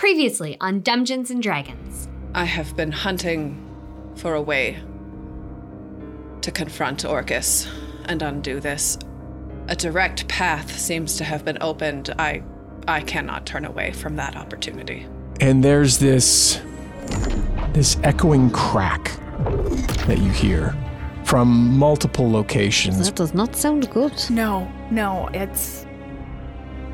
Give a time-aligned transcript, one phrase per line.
[0.00, 2.08] Previously on Dungeons and Dragons.
[2.34, 3.62] I have been hunting
[4.16, 4.78] for a way
[6.40, 7.68] to confront Orcus
[8.06, 8.96] and undo this.
[9.68, 12.14] A direct path seems to have been opened.
[12.18, 12.42] I
[12.88, 15.06] I cannot turn away from that opportunity.
[15.38, 16.62] and there's this
[17.74, 19.04] this echoing crack
[20.06, 20.74] that you hear
[21.24, 23.04] from multiple locations.
[23.04, 24.14] That does not sound good.
[24.30, 25.84] No, no, it's.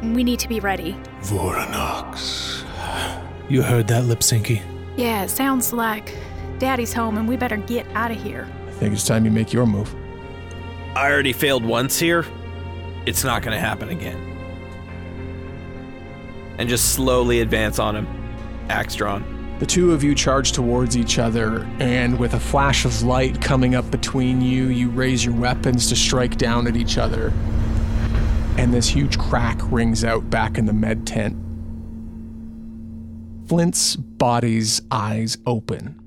[0.02, 0.96] We need to be ready.
[1.20, 2.65] Voranox.
[3.48, 4.62] You heard that, Lipsinky?
[4.96, 6.14] Yeah, it sounds like
[6.58, 8.48] Daddy's home and we better get out of here.
[8.66, 9.94] I think it's time you make your move.
[10.96, 12.24] I already failed once here.
[13.04, 14.16] It's not going to happen again.
[16.58, 18.08] And just slowly advance on him.
[18.68, 19.56] Axe drawn.
[19.58, 23.74] The two of you charge towards each other, and with a flash of light coming
[23.74, 27.32] up between you, you raise your weapons to strike down at each other.
[28.58, 31.36] And this huge crack rings out back in the med tent.
[33.46, 36.00] Flint's body's eyes open.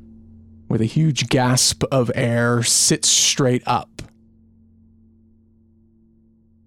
[0.68, 4.02] With a huge gasp of air, sits straight up.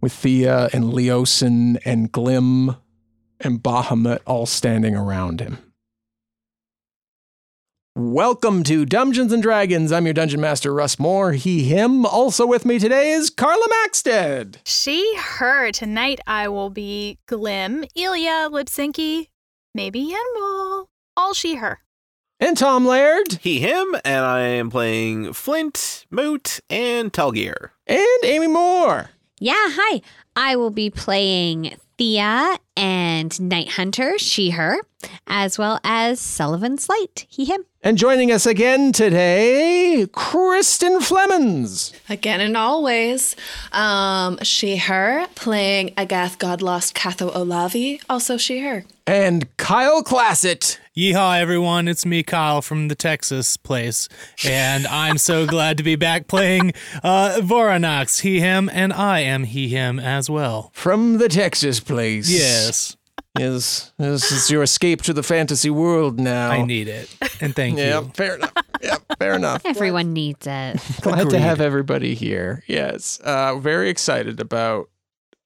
[0.01, 2.77] With Thea and Leosin and Glim
[3.39, 5.59] and Bahamut all standing around him.
[7.95, 9.93] Welcome to Dungeons and Dragons.
[9.93, 11.33] I'm your dungeon master, Russ Moore.
[11.33, 12.07] He, him.
[12.07, 14.61] Also with me today is Carla Maxted.
[14.65, 15.71] She, her.
[15.71, 19.29] Tonight I will be Glim, Ilya, Lipsinky,
[19.75, 20.87] maybe Yenwal.
[21.17, 21.81] All she, her.
[22.41, 23.35] And Tom Laird.
[23.35, 27.71] He, him, and I am playing Flint, Moot, and Telgear.
[27.87, 29.11] And Amy Moore.
[29.39, 30.01] Yeah, hi.
[30.35, 34.79] I will be playing Thea and Night Hunter, she, her,
[35.27, 37.65] as well as Sullivan Slight, he, him.
[37.85, 41.93] And joining us again today, Kristen Flemons.
[42.09, 43.35] Again and always.
[43.73, 48.85] Um, she, her, playing Agath Godlost Catho Olavi, also she, her.
[49.05, 50.79] And Kyle Classett.
[50.97, 51.89] Yeehaw, everyone.
[51.89, 54.09] It's me, Kyle, from the Texas place.
[54.45, 59.45] And I'm so glad to be back playing uh, Voranox, he, him, and I am
[59.45, 60.71] he, him as well.
[60.75, 62.31] From the Texas place.
[62.67, 62.97] Yes,
[63.39, 63.93] Yes.
[63.99, 66.51] This is your escape to the fantasy world now.
[66.51, 67.09] I need it.
[67.41, 68.11] And thank Yeah, you.
[68.15, 68.53] fair enough.
[68.83, 69.63] Yeah, fair enough.
[69.65, 70.81] Everyone needs it.
[71.01, 72.63] Glad to have everybody here.
[72.67, 73.19] Yes.
[73.25, 74.91] Uh, very excited about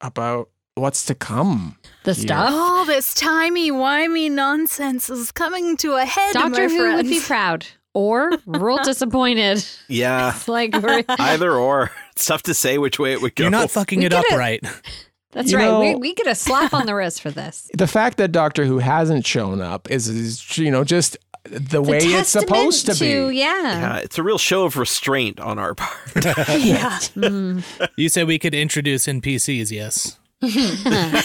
[0.01, 1.77] about what's to come.
[2.05, 2.23] The Yeah.
[2.27, 2.51] stuff.
[2.53, 7.67] All this timey-wimey nonsense is coming to a head, Doctor my Who would be proud
[7.95, 9.65] or real disappointed.
[9.89, 11.91] Yeah, It's like, we're, either or.
[12.13, 13.45] It's tough to say which way it would go.
[13.45, 14.37] You're not fucking We it up it.
[14.37, 14.63] right.
[15.37, 15.65] that's You right.
[15.67, 17.71] know- we, we get a slap on the wrist for this.
[17.77, 21.99] The fact that Doctor Who hasn't shown up is, is you know, just the way
[21.99, 23.37] it's supposed to, testament be.
[23.37, 23.63] Yeah.
[23.63, 25.99] Yeah, it's a real show of restraint on our part.
[26.25, 26.99] yeah.
[27.15, 27.63] Mm,
[27.97, 30.19] You said we could introduce NPCs, yes.
[30.43, 31.23] yeah.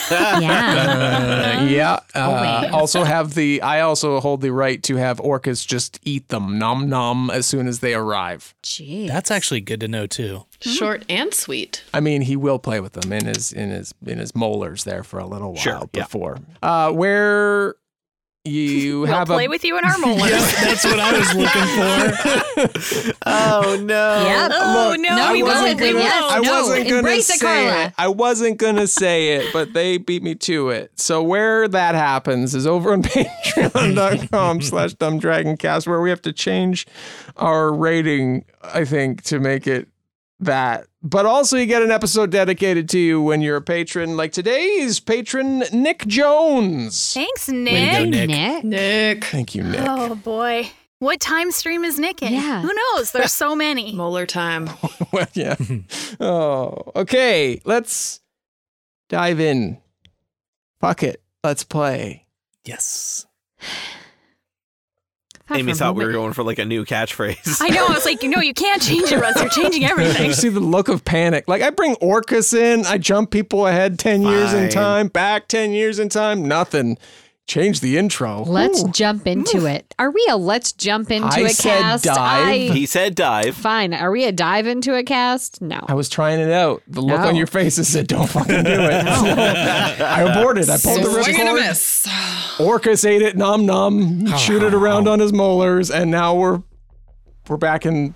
[1.59, 1.99] Uh, yeah.
[2.15, 2.71] Uh, Always.
[2.73, 6.89] also have the I also hold the right to have Orcus just eat them nom
[6.89, 8.53] nom as soon as they arrive.
[8.63, 9.07] Jeez.
[9.07, 10.45] That's actually good to know, too.
[10.61, 11.83] Short and sweet.
[11.93, 15.03] I mean, he will play with them in his in his in his molars there
[15.03, 16.03] for a little while Sure, yeah.
[16.03, 16.37] before.
[16.61, 17.75] Uh, where
[18.43, 20.31] you We'll have play a with you in our molars.
[20.31, 23.13] That's what I was looking for.
[23.27, 24.23] oh no!
[24.25, 24.51] Yep.
[24.53, 25.63] Oh, Look, no, No, we go won't.
[25.63, 25.93] with We.
[25.99, 26.23] Yes.
[26.31, 27.85] I No, wasn't gonna embrace it, say Carla.
[27.85, 27.93] it.
[27.97, 30.91] I wasn't gonna say it, but they beat me to it.
[30.99, 36.87] So where that happens is over on patreon.com slash dumbdragoncast where we have to change
[37.37, 39.87] our rating, I think, to make it
[40.39, 40.87] that.
[41.03, 44.15] But also you get an episode dedicated to you when you're a patron.
[44.17, 47.13] Like today's patron, Nick Jones.
[47.13, 48.09] Thanks, to go, Nick.
[48.09, 48.29] Nick.
[48.29, 48.63] Nick.
[48.63, 49.25] Nick.
[49.25, 49.81] Thank you, Nick.
[49.83, 50.69] Oh boy.
[50.99, 52.33] What time stream is Nick in?
[52.33, 52.61] Yeah.
[52.61, 53.11] Who knows?
[53.11, 53.93] There's so many.
[53.95, 54.69] Molar time.
[55.11, 55.55] well, yeah.
[56.19, 57.59] oh, okay.
[57.65, 58.19] Let's
[59.09, 59.81] dive in
[60.81, 61.21] Fuck it.
[61.43, 62.25] Let's play.
[62.65, 63.27] Yes.
[65.51, 67.57] Thought Amy for a thought we were going for like a new catchphrase.
[67.61, 67.87] I know.
[67.87, 69.39] I was like, no, you can't change it, Russ.
[69.39, 70.27] You're changing everything.
[70.27, 71.47] You see the look of panic.
[71.47, 75.71] Like I bring Orcus in, I jump people ahead 10 years in time, back 10
[75.71, 76.97] years in time, nothing.
[77.51, 78.45] Change the intro.
[78.45, 78.91] Let's Ooh.
[78.91, 79.93] jump into it.
[79.99, 82.03] Are we a let's jump into I a said cast?
[82.05, 82.17] dive.
[82.17, 83.57] I he said dive.
[83.57, 83.93] fine.
[83.93, 85.61] Are we a dive into a cast?
[85.61, 85.83] No.
[85.89, 86.81] I was trying it out.
[86.87, 87.27] The look No.
[87.27, 90.69] on your faces said, "Don't fucking do it." I aborted.
[90.69, 91.67] I pulled the Swing and a ripcord.
[91.67, 92.07] miss.
[92.57, 96.61] Orcus ate it, nom nom, shoot it around on his molars, and now we're
[97.49, 98.15] we're back in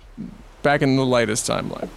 [0.62, 1.90] back in the latest timeline.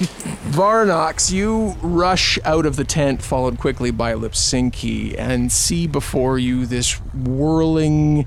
[0.00, 6.64] Varnox, you rush out of the tent, followed quickly by Lipsinki, and see before you
[6.64, 8.26] this whirling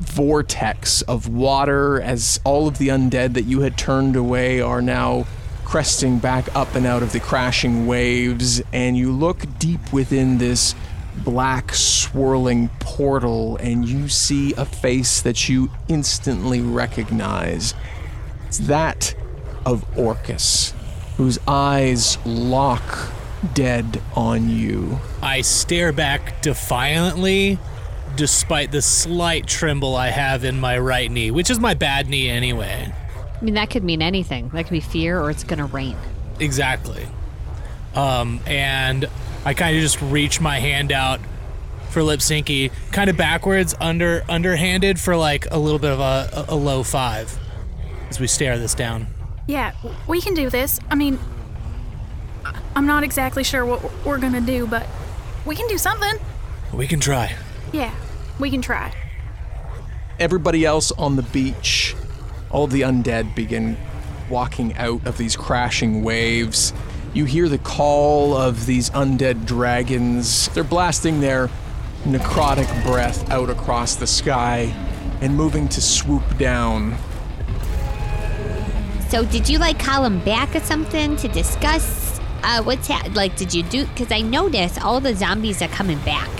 [0.00, 5.26] vortex of water as all of the undead that you had turned away are now
[5.64, 10.74] cresting back up and out of the crashing waves, and you look deep within this
[11.24, 17.72] black swirling portal, and you see a face that you instantly recognize.
[18.46, 19.14] It's that
[19.64, 20.74] of Orcus,
[21.22, 23.12] whose eyes lock
[23.54, 24.98] dead on you.
[25.22, 27.60] I stare back defiantly,
[28.16, 32.28] despite the slight tremble I have in my right knee, which is my bad knee
[32.28, 32.92] anyway.
[33.40, 34.48] I mean, that could mean anything.
[34.48, 35.96] That could be fear or it's going to rain.
[36.40, 37.06] Exactly.
[37.94, 39.08] Um, and
[39.44, 41.20] I kind of just reach my hand out
[41.90, 46.54] for Lipsinki, kind of backwards, under underhanded for like a little bit of a, a,
[46.54, 47.38] a low five
[48.08, 49.06] as we stare this down.
[49.46, 49.72] Yeah,
[50.06, 50.78] we can do this.
[50.90, 51.18] I mean,
[52.44, 54.86] I- I'm not exactly sure what we're gonna do, but
[55.44, 56.14] we can do something.
[56.72, 57.34] We can try.
[57.72, 57.90] Yeah,
[58.38, 58.92] we can try.
[60.20, 61.96] everybody else on the beach,
[62.50, 63.76] all the undead begin
[64.30, 66.72] walking out of these crashing waves.
[67.12, 70.46] You hear the call of these undead dragons.
[70.48, 71.50] They're blasting their
[72.04, 74.72] necrotic breath out across the sky
[75.20, 76.94] and moving to swoop down.
[79.12, 83.36] So, did you like call him back or something to discuss uh, what's ha- like?
[83.36, 83.84] Did you do?
[83.88, 86.30] Because I noticed all the zombies are coming back.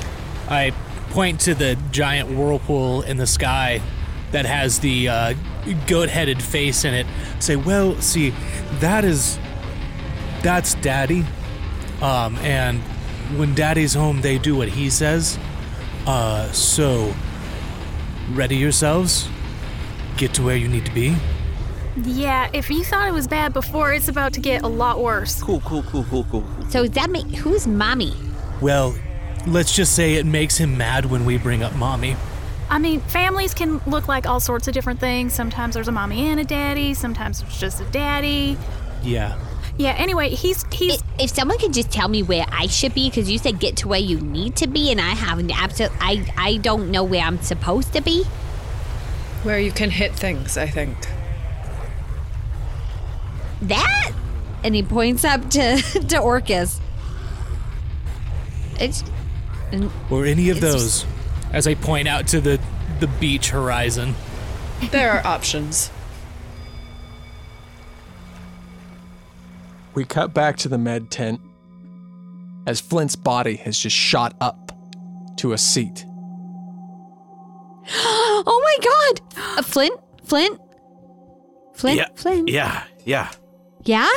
[0.49, 0.73] I
[1.11, 3.83] point to the giant whirlpool in the sky
[4.31, 5.35] that has the uh,
[5.87, 7.07] goat-headed face in it.
[7.41, 8.33] Say, well, see,
[8.81, 9.39] that is
[10.41, 11.27] that's Daddy.
[12.01, 12.81] Um, and
[13.37, 15.39] when Daddy's home, they do what he says.
[16.07, 17.15] Uh, so
[18.31, 19.29] ready yourselves.
[20.17, 21.19] Get to where you need to be.
[21.97, 25.43] Yeah, if you thought it was bad before, it's about to get a lot worse.
[25.43, 26.43] Cool, cool, cool, cool, cool.
[26.43, 26.71] cool.
[26.71, 28.15] So, does that make who's mommy?
[28.61, 28.94] Well,
[29.47, 32.17] let's just say it makes him mad when we bring up mommy.
[32.71, 35.35] I mean, families can look like all sorts of different things.
[35.35, 38.56] Sometimes there's a mommy and a daddy, sometimes it's just a daddy.
[39.03, 39.39] Yeah.
[39.77, 43.11] Yeah, anyway, he's he's If, if someone could just tell me where I should be,
[43.11, 45.93] because you said get to where you need to be, and I have an absolute.
[46.00, 48.25] I I don't know where I'm supposed to be.
[49.43, 50.97] Where you can hit things, I think.
[53.62, 54.12] That,
[54.64, 55.76] and he points up to
[56.09, 56.81] to Orcus.
[58.81, 59.05] It's
[60.11, 61.06] Or any of It's those.
[61.53, 62.61] As I point out to the
[63.00, 64.14] the beach horizon.
[64.91, 65.91] There are options.
[69.94, 71.41] We cut back to the med tent
[72.67, 74.73] as Flint's body has just shot up
[75.37, 76.05] to a seat.
[77.89, 80.60] oh my god, uh, Flint, Flint,
[81.75, 82.48] Flint, Yeah, Flint.
[82.48, 83.31] yeah, yeah,
[83.84, 84.08] Yeah?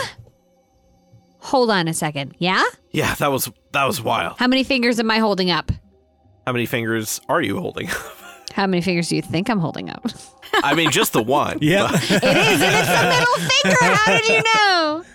[1.40, 2.36] Hold on a second.
[2.40, 2.64] Yeah?
[2.92, 3.16] yeah.
[3.16, 4.38] That was that was wild.
[4.40, 5.72] How many fingers am I holding up?
[6.46, 7.90] How many fingers are you holding?
[7.90, 7.96] Up?
[8.54, 10.06] How many fingers do you think I'm holding up?
[10.54, 11.58] I mean, just the one.
[11.62, 11.90] Yeah.
[11.94, 13.96] it is, and it's the middle finger.
[13.96, 15.04] How did you know?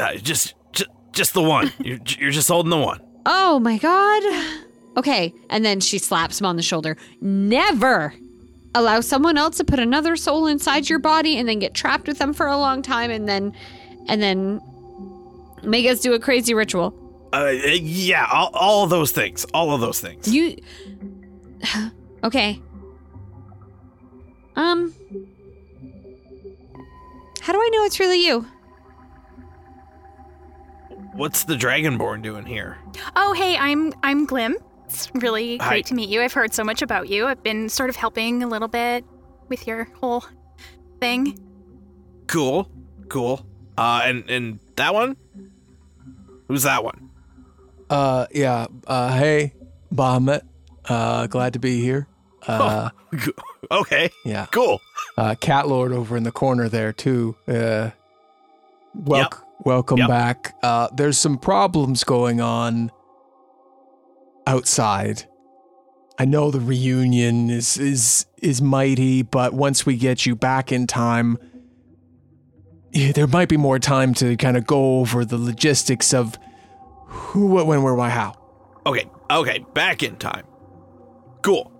[0.00, 1.70] Uh, just, just, just the one.
[1.78, 3.02] You're, you're just holding the one.
[3.26, 4.22] Oh my god.
[4.96, 6.96] Okay, and then she slaps him on the shoulder.
[7.20, 8.14] Never
[8.74, 12.16] allow someone else to put another soul inside your body and then get trapped with
[12.16, 13.54] them for a long time and then
[14.08, 14.60] and then
[15.62, 16.94] make us do a crazy ritual.
[17.32, 19.44] Uh, yeah, all, all of those things.
[19.54, 20.26] All of those things.
[20.32, 20.56] You
[22.24, 22.60] Okay.
[24.56, 24.92] Um
[27.40, 28.46] How do I know it's really you?
[31.14, 32.78] What's the Dragonborn doing here?
[33.16, 34.56] Oh, hey, I'm I'm Glim.
[34.86, 35.68] It's really Hi.
[35.68, 36.20] great to meet you.
[36.22, 37.26] I've heard so much about you.
[37.26, 39.04] I've been sort of helping a little bit
[39.48, 40.24] with your whole
[41.00, 41.38] thing.
[42.26, 42.68] Cool,
[43.08, 43.46] cool.
[43.80, 45.16] Uh, and and that one?
[46.48, 47.08] Who's that one?
[47.88, 48.66] Uh, yeah.
[48.86, 49.54] Uh, hey,
[49.92, 50.42] Bahamut.
[50.84, 52.06] Uh, glad to be here.
[52.46, 52.90] Uh,
[53.70, 54.46] okay, yeah.
[54.52, 54.80] cool.
[55.16, 57.36] Uh, Cat Lord over in the corner there too.
[57.48, 57.90] Uh,
[58.94, 59.34] wel- Yep.
[59.64, 60.08] welcome Yep.
[60.08, 60.54] back.
[60.62, 62.90] Uh, there's some problems going on.
[64.46, 65.24] outside.
[66.18, 70.86] I know the reunion is is is mighty, but once we get you back in
[70.86, 71.38] time,
[72.92, 76.38] there might be more time to kind of go over the logistics of
[77.06, 78.34] who, what, when, where, why, how.
[78.86, 80.44] Okay, okay, back in time.
[81.42, 81.72] Cool.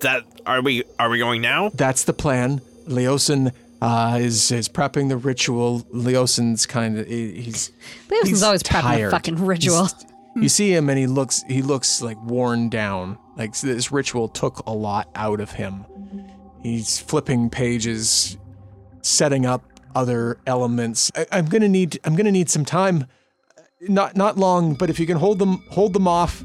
[0.00, 1.68] That are we are we going now?
[1.70, 2.60] That's the plan.
[2.88, 5.82] Leosin uh, is is prepping the ritual.
[5.94, 7.70] Leosin's kind of he's
[8.08, 9.10] Leosin's he's always prepping the tired.
[9.12, 9.82] fucking ritual.
[9.86, 13.18] He's- you see him and he looks he looks like worn down.
[13.36, 15.84] Like this ritual took a lot out of him.
[16.62, 18.38] He's flipping pages,
[19.02, 19.62] setting up
[19.94, 21.10] other elements.
[21.14, 23.06] I, I'm gonna need I'm gonna need some time.
[23.80, 26.42] Not not long, but if you can hold them hold them off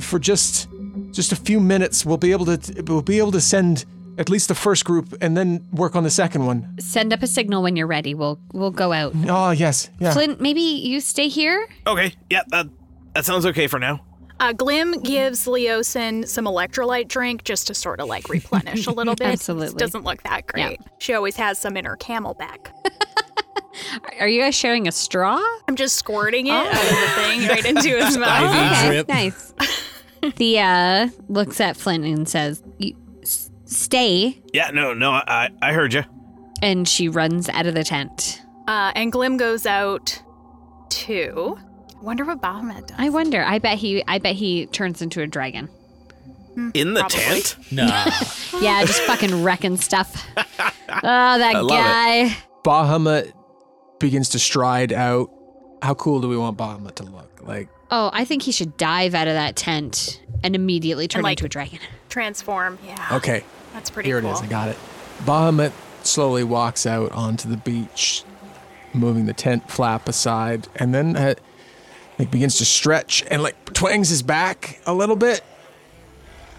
[0.00, 0.68] for just
[1.10, 3.84] just a few minutes, we'll be able to we'll be able to send
[4.18, 6.76] at least the first group and then work on the second one.
[6.78, 8.14] Send up a signal when you're ready.
[8.14, 9.12] We'll we'll go out.
[9.26, 10.12] Oh yes, yeah.
[10.12, 11.66] Flint, maybe you stay here.
[11.86, 12.66] Okay, yeah, that
[13.14, 14.04] that sounds okay for now.
[14.40, 19.14] Uh, Glim gives Leosin some electrolyte drink just to sort of like replenish a little
[19.16, 19.28] bit.
[19.28, 19.78] Absolutely.
[19.78, 20.80] Doesn't look that great.
[20.98, 22.72] She always has some in her camelback.
[24.20, 25.40] Are you guys sharing a straw?
[25.68, 28.90] I'm just squirting it out of the thing right into his mouth.
[28.90, 29.54] Okay, nice.
[30.36, 35.94] Thea looks at Flint and says, "You s- "Stay," Yeah, no, no, I I heard
[35.94, 36.02] you.
[36.62, 38.42] and she runs out of the tent.
[38.68, 40.20] Uh, and Glim goes out
[40.90, 41.58] too.
[42.02, 42.96] Wonder what Bahamut does.
[42.98, 43.42] I wonder.
[43.44, 44.02] I bet he.
[44.08, 45.68] I bet he turns into a dragon.
[46.74, 47.18] In the Probably.
[47.18, 47.56] tent?
[47.72, 47.86] Nah.
[48.60, 50.26] Yeah, just fucking wrecking stuff.
[50.92, 52.36] Oh, that love guy.
[52.64, 53.32] Bahamut
[54.00, 55.30] begins to stride out.
[55.82, 57.30] How cool do we want Bahamut to look?
[57.42, 61.38] Like Oh, I think he should dive out of that tent and immediately turn like-
[61.38, 61.78] into a dragon.
[62.08, 62.76] Transform.
[62.84, 63.06] Yeah.
[63.12, 64.16] okay, That's pretty cool.
[64.18, 64.30] here cool.
[64.30, 64.42] it is.
[64.42, 64.76] I got it.
[65.20, 65.70] Bahamut
[66.02, 68.24] slowly walks out onto the beach,
[68.92, 71.34] moving the tent flap aside, and then uh,
[72.20, 75.42] like begins to stretch and like twangs his back a little bit,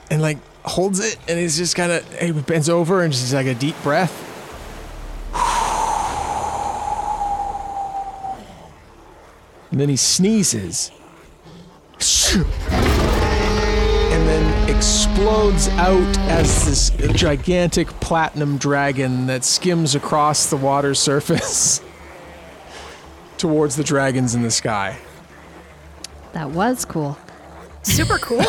[0.10, 3.46] and like holds it, and he's just kind of he bends over and just like
[3.46, 4.28] a deep breath.
[9.70, 10.92] And then he sneezes.
[12.34, 12.46] And
[14.28, 21.82] then explodes out as this gigantic platinum dragon that skims across the water surface
[23.38, 24.98] towards the dragons in the sky.
[26.34, 27.18] That was cool.
[27.84, 28.38] Super cool.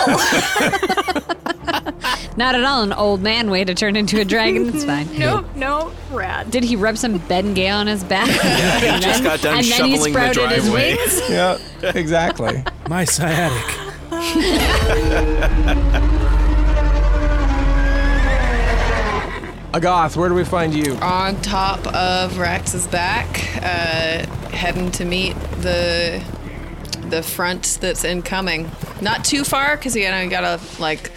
[2.37, 4.69] Not at all an old man way to turn into a dragon.
[4.69, 5.19] It's fine.
[5.19, 6.51] no, no, rad.
[6.51, 8.29] Did he rub some Bengay on his back?
[8.85, 10.97] and just got done and then he shoveling the sprouted his driveway.
[10.97, 11.21] wings?
[11.29, 11.59] Yeah,
[11.95, 12.65] exactly.
[12.89, 13.79] My sciatic.
[19.73, 20.95] Agath, where do we find you?
[20.97, 23.27] on top of Rex's back,
[23.63, 26.23] uh, heading to meet the
[27.13, 28.71] the front that's incoming.
[29.03, 31.13] Not too far, because you know you gotta like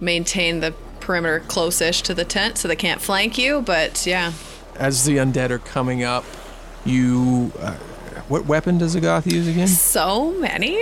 [0.00, 3.60] maintain the perimeter close-ish to the tent, so they can't flank you.
[3.60, 4.32] But yeah,
[4.76, 6.24] As the undead are coming up,
[6.84, 7.52] you.
[7.60, 7.74] Uh,
[8.28, 9.66] what weapon does Agath use again?
[9.68, 10.78] so many,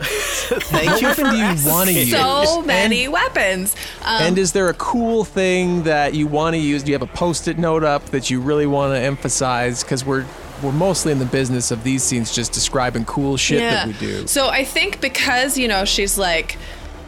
[0.00, 1.70] Thank you weapon for do you asking.
[1.72, 2.10] want to use?
[2.10, 3.74] so many And- weapons.
[4.02, 6.82] Um, And is there a cool thing that you want to use?
[6.84, 9.82] Do you have a post-it note up that you really want to emphasize?
[9.82, 10.24] Because we're
[10.62, 14.26] we're mostly in the business of these scenes just describing cool shit that we do.
[14.26, 16.56] So I think because, you know, she's like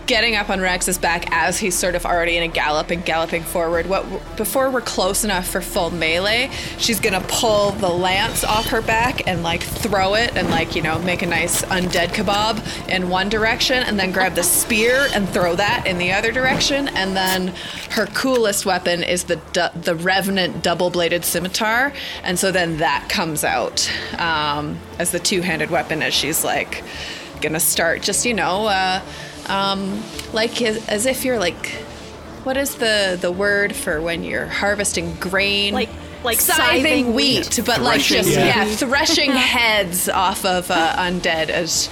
[0.06, 3.42] getting up on Rex's back as he's sort of already in a gallop and galloping
[3.42, 3.86] forward.
[3.86, 4.04] What
[4.36, 9.26] before we're close enough for full melee, she's gonna pull the lance off her back
[9.26, 13.28] and like throw it and like you know make a nice undead kebab in one
[13.28, 17.54] direction, and then grab the spear and throw that in the other direction, and then
[17.90, 21.92] her coolest weapon is the du- the revenant double bladed scimitar,
[22.22, 26.82] and so then that comes out um, as the two handed weapon as she's like
[27.40, 29.02] gonna start just you know uh,
[29.48, 31.66] um, like as, as if you're like
[32.44, 35.88] what is the the word for when you're harvesting grain Like-
[36.22, 37.66] like scything, scything wheat, wheat.
[37.66, 38.36] but like just wheat.
[38.36, 41.88] yeah, threshing heads off of uh, undead as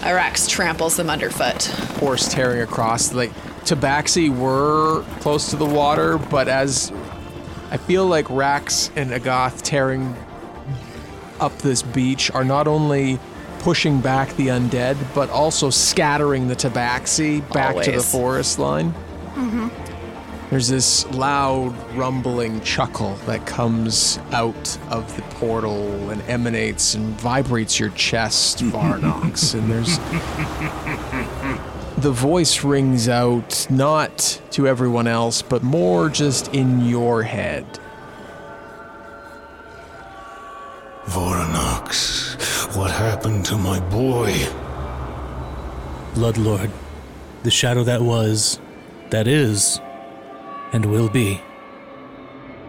[0.00, 1.66] Arax tramples them underfoot
[2.00, 3.12] horse tearing across.
[3.12, 6.90] Like Tabaxi were close to the water, but as
[7.70, 10.16] I feel like Rax and Agath tearing
[11.38, 13.20] up this beach are not only
[13.60, 18.92] pushing back the undead, but also scattering the Tabaxi back to the forest line.
[19.34, 19.68] Mm-hmm.
[20.50, 27.80] There's this loud rumbling chuckle that comes out of the portal and emanates and vibrates
[27.80, 29.54] your chest, Varnox.
[29.58, 29.98] and there's
[31.96, 37.66] the voice rings out not to everyone else, but more just in your head.
[41.06, 42.15] Voranox,
[42.76, 44.32] what happened to my boy?
[46.12, 46.70] Bloodlord,
[47.42, 48.60] the shadow that was,
[49.08, 49.80] that is,
[50.74, 51.40] and will be.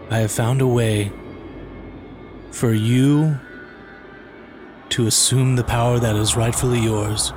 [0.08, 1.12] I have found a way
[2.50, 3.38] for you
[4.88, 7.34] to assume the power that is rightfully yours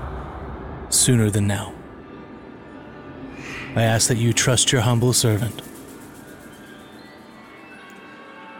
[0.87, 1.73] sooner than now.
[3.75, 5.61] I ask that you trust your humble servant.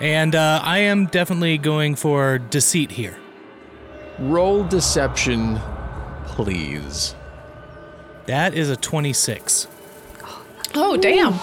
[0.01, 3.20] And uh, I am definitely going for deceit here.
[4.19, 5.59] Roll deception,
[6.25, 7.15] please.
[8.25, 9.67] That is a 26.
[10.75, 11.39] Oh, damn.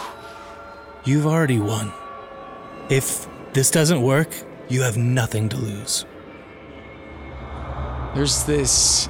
[1.05, 1.93] You've already won.
[2.89, 4.29] If this doesn't work,
[4.69, 6.05] you have nothing to lose.
[8.15, 9.09] There's this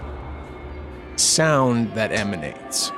[1.16, 2.92] sound that emanates.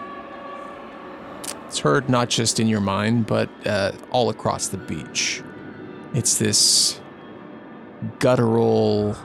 [1.67, 5.43] It's heard not just in your mind, but uh, all across the beach.
[6.14, 7.00] It's this
[8.19, 9.17] guttural.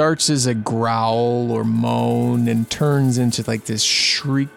[0.00, 4.48] Starts as a growl or moan and turns into like this shriek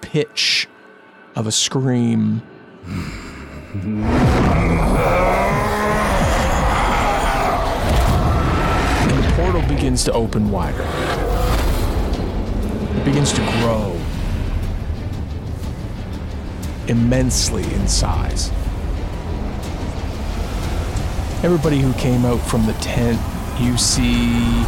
[0.00, 0.66] pitch
[1.36, 2.42] of a scream.
[3.74, 4.02] and
[9.22, 10.82] the portal begins to open wider.
[12.98, 13.96] It begins to grow
[16.88, 18.50] immensely in size.
[21.44, 23.20] Everybody who came out from the tent,
[23.62, 24.64] you see,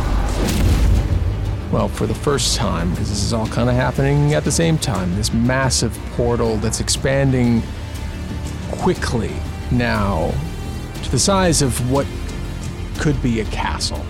[1.72, 4.78] well, for the first time, because this is all kind of happening at the same
[4.78, 7.62] time, this massive portal that's expanding
[8.70, 9.32] quickly
[9.70, 10.32] now
[11.02, 12.06] to the size of what
[12.98, 14.04] could be a castle.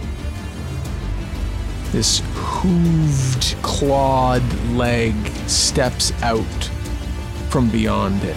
[1.91, 5.15] This hooved, clawed leg
[5.47, 6.71] steps out
[7.49, 8.37] from beyond it.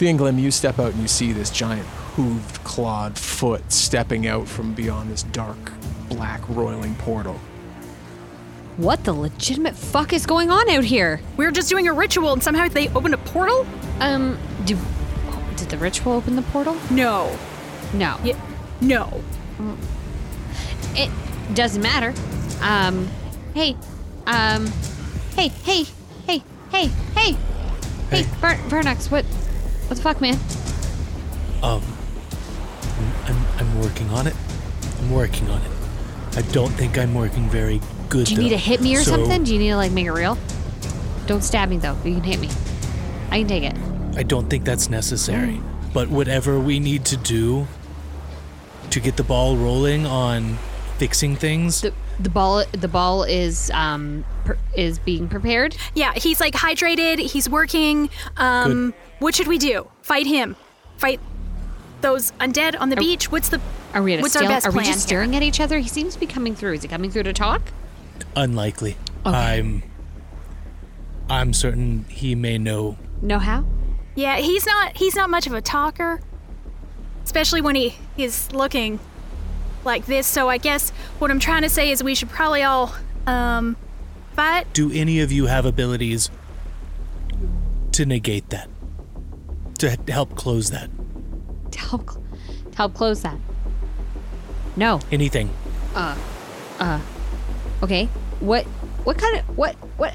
[0.00, 4.72] Thinglim, you step out and you see this giant hooved, clawed foot stepping out from
[4.72, 5.58] beyond this dark,
[6.08, 7.38] black, roiling portal.
[8.78, 11.20] What the legitimate fuck is going on out here?
[11.36, 13.66] We were just doing a ritual and somehow they opened a portal?
[14.00, 14.78] Um, do,
[15.56, 16.78] did the ritual open the portal?
[16.90, 17.36] No.
[17.92, 18.18] No.
[18.24, 18.40] Yeah.
[18.80, 19.22] No.
[20.94, 21.10] It
[21.52, 22.14] doesn't matter.
[22.62, 23.06] Um,
[23.52, 23.76] hey,
[24.26, 24.66] um,
[25.36, 25.84] hey, hey,
[26.26, 27.36] hey, hey, hey,
[28.08, 29.26] hey, Bar- Barnax, what,
[29.90, 30.38] what the fuck, man?
[31.64, 31.82] Um,
[33.24, 34.36] I'm, I'm working on it.
[35.00, 35.70] I'm working on it.
[36.36, 38.26] I don't think I'm working very good.
[38.28, 39.42] Do you need to hit me or So, something?
[39.42, 40.38] Do you need to like make it real?
[41.26, 41.96] Don't stab me though.
[42.04, 42.48] You can hit me.
[43.32, 43.74] I can take it.
[44.16, 45.60] I don't think that's necessary.
[45.92, 47.66] But whatever we need to do
[48.90, 50.58] to get the ball rolling on
[50.98, 55.76] fixing things, The the ball the ball is um per, is being prepared.
[55.94, 58.10] Yeah, he's like hydrated, he's working.
[58.36, 59.88] Um what should we do?
[60.02, 60.56] Fight him.
[60.98, 61.20] Fight
[62.00, 63.30] those undead on the beach?
[63.32, 63.60] What's the
[63.94, 65.18] Are we at a What's our stale- best Are we plan just here?
[65.18, 65.78] staring at each other?
[65.78, 66.74] He seems to be coming through.
[66.74, 67.62] Is he coming through to talk?
[68.36, 68.96] unlikely.
[69.24, 69.82] I'm
[71.28, 72.96] I'm certain he may know.
[73.22, 73.64] Know how?
[74.14, 76.20] Yeah, he's not he's not much of a talker.
[77.24, 78.98] Especially when he is looking
[79.84, 80.26] like this.
[80.26, 82.94] So I guess what I'm trying to say is we should probably all
[83.26, 83.76] um
[84.34, 84.72] fight.
[84.72, 86.30] Do any of you have abilities
[87.92, 88.68] to negate that?
[89.78, 90.90] To help close that?
[91.72, 93.38] To help to help close that.
[94.76, 95.00] No.
[95.10, 95.50] Anything?
[95.94, 96.16] Uh,
[96.78, 97.00] uh,
[97.82, 98.06] okay.
[98.40, 98.64] What
[99.04, 100.14] what kind of what what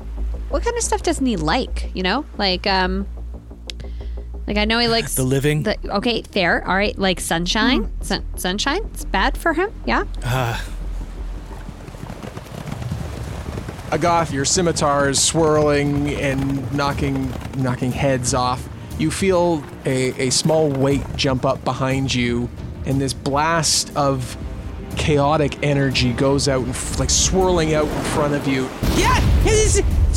[0.50, 1.92] what kind of stuff doesn't he like?
[1.94, 3.08] You know, like um,
[4.48, 5.64] like I know he likes The living?
[5.64, 6.66] The, okay, fair.
[6.68, 7.86] All right, like sunshine.
[7.86, 8.04] Mm-hmm.
[8.04, 8.82] Sun, sunshine.
[8.94, 9.72] It's bad for him.
[9.86, 10.06] Yeah.
[13.92, 18.68] Agath, your scimitar is swirling and knocking knocking heads off.
[18.98, 22.50] You feel a, a small weight jump up behind you,
[22.86, 24.36] and this blast of
[24.98, 28.64] chaotic energy goes out and f- like swirling out in front of you.
[28.96, 29.14] Yeah,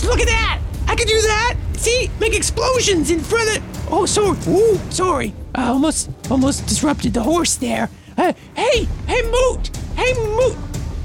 [0.05, 0.61] look at that!
[0.87, 1.55] I can do that.
[1.79, 3.93] See, make explosions in front of.
[3.93, 4.37] Oh, sorry.
[4.49, 5.33] Ooh, sorry.
[5.55, 7.88] I almost, almost disrupted the horse there.
[8.17, 9.69] Uh, hey, hey, Moot.
[9.95, 10.57] Hey, Moot.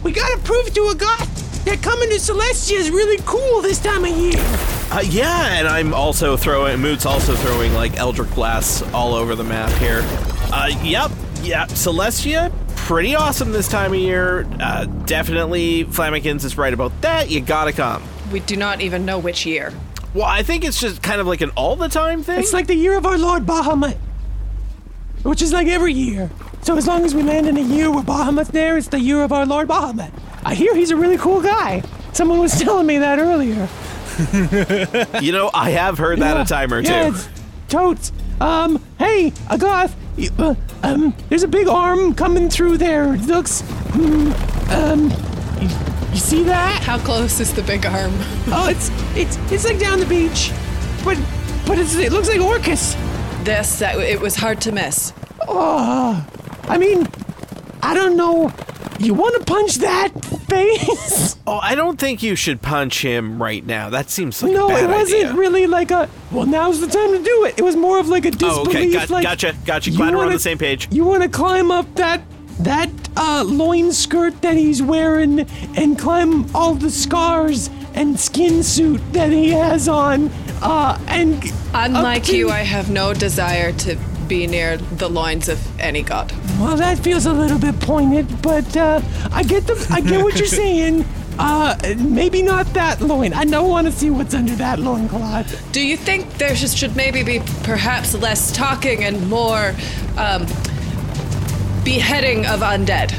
[0.04, 1.28] We gotta prove to a god
[1.66, 4.34] that coming to Celestia is really cool this time of year.
[4.92, 6.80] Uh, yeah, and I'm also throwing.
[6.82, 10.02] Moot's also throwing like Eldritch blasts all over the map here.
[10.52, 11.66] Uh, yep, yeah.
[11.68, 14.48] Celestia, pretty awesome this time of year.
[14.60, 17.30] Uh, definitely, Flamikins is right about that.
[17.30, 18.04] You gotta come.
[18.32, 19.72] We do not even know which year.
[20.14, 22.40] Well, I think it's just kind of like an all the time thing.
[22.40, 23.98] It's like the year of our Lord Bahamut,
[25.24, 26.30] which is like every year.
[26.62, 29.24] So as long as we land in a year where Bahamut's there, it's the year
[29.24, 30.12] of our Lord Bahamut.
[30.46, 31.82] I hear he's a really cool guy.
[32.14, 33.68] Someone was telling me that earlier.
[35.22, 36.92] you know, I have heard that a time or two.
[36.92, 37.28] Yeah, it's
[37.68, 38.12] totes.
[38.40, 43.16] Um, hey, Agath, you- uh, um, there's a big arm coming through there.
[43.16, 44.32] It looks, mm,
[44.72, 45.10] um,
[46.14, 46.84] you, you see that?
[46.84, 48.12] How close is the big arm?
[48.48, 50.52] Oh, it's it's it's like down the beach,
[51.04, 51.18] but
[51.66, 52.96] but it's, it looks like Orcus.
[53.44, 55.12] This, that, it was hard to miss.
[55.48, 56.26] Oh,
[56.64, 57.08] I mean,
[57.82, 58.54] I don't know.
[59.00, 60.10] You want to punch that
[60.48, 61.36] face?
[61.46, 63.90] Oh, I don't think you should punch him right now.
[63.90, 65.34] That seems like no, a bad it wasn't idea.
[65.34, 66.10] really like a.
[66.32, 67.60] Well, now's the time to do it.
[67.60, 68.68] It was more of like a disbelief.
[68.68, 69.92] Oh, okay, got, like, gotcha, gotcha.
[69.92, 70.88] you Glad we're on the same page.
[70.90, 72.22] You want to climb up that
[72.60, 75.42] that uh, loin skirt that he's wearing
[75.76, 80.30] and climb all the scars and skin suit that he has on.
[80.62, 85.60] Uh, and Unlike to- you, I have no desire to be near the loins of
[85.80, 86.32] any god.
[86.60, 90.38] Well, that feels a little bit pointed, but uh, I get the I get what
[90.38, 91.06] you're saying.
[91.38, 93.34] Uh, maybe not that loin.
[93.34, 95.72] I don't want to see what's under that loincloth.
[95.72, 99.74] Do you think there should, should maybe be perhaps less talking and more
[100.16, 100.46] um,
[101.84, 103.10] beheading of undead?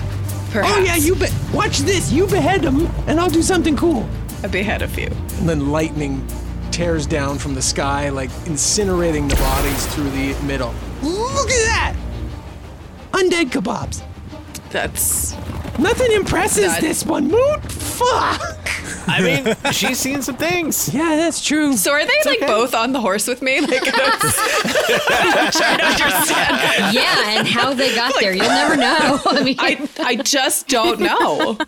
[0.50, 0.74] Perhaps.
[0.76, 2.12] Oh yeah, you be- watch this.
[2.12, 4.08] You behead them, and I'll do something cool.
[4.42, 5.06] I behead a few.
[5.38, 6.26] And then lightning
[6.70, 10.74] tears down from the sky, like incinerating the bodies through the middle.
[11.02, 11.96] Look at that!
[13.12, 14.02] Undead kebabs.
[14.70, 15.34] That's
[15.78, 17.28] Nothing impresses That- this one.
[17.28, 17.62] Moot.
[17.72, 18.40] Fuck.
[19.06, 20.92] I mean, she's seen some things.
[20.94, 21.76] Yeah, that's true.
[21.76, 23.60] So are they like both on the horse with me?
[23.60, 24.28] Like, I'm trying to
[25.10, 26.94] understand.
[26.94, 29.20] Yeah, and how they got there, you'll never know.
[29.26, 31.58] I mean, I, I just don't know.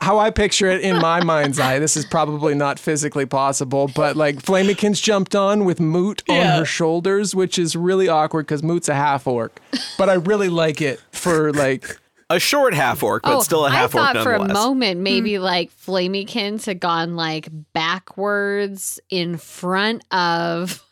[0.00, 4.16] How I picture it in my mind's eye, this is probably not physically possible, but
[4.16, 6.58] like Flamikins jumped on with Moot on Yeah.
[6.58, 9.60] her shoulders, which is really awkward because Moot's a half orc.
[9.96, 11.98] But I really like it for like
[12.28, 15.00] A short half orc, but oh, still a half I orc thought for a moment
[15.00, 15.42] maybe hmm.
[15.42, 20.83] like Flamykins had gone like backwards in front of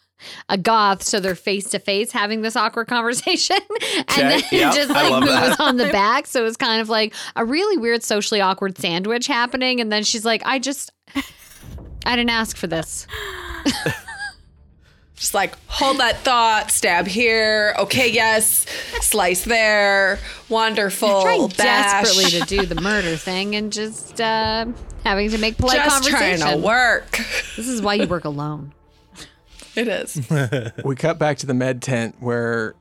[0.48, 3.56] Agath, so they're face to face having this awkward conversation,
[3.96, 5.60] and Okay, then yep, just like moves that.
[5.60, 6.26] on the back.
[6.26, 10.02] So it was kind of like a really weird socially awkward sandwich happening, and then
[10.04, 10.90] she's like, "I just,
[12.06, 13.06] I didn't ask for this."
[15.14, 17.76] Just like hold that thought, stab here.
[17.78, 18.66] Okay, yes,
[19.02, 20.18] slice there.
[20.48, 21.22] Wonderful.
[21.22, 21.56] trying bash.
[22.02, 24.66] desperately to do the murder thing and just uh,
[25.04, 27.18] having to make polite Just trying to work.
[27.56, 28.72] This is why you work alone.
[29.74, 30.20] It is.
[30.84, 32.74] we cut back to the med tent where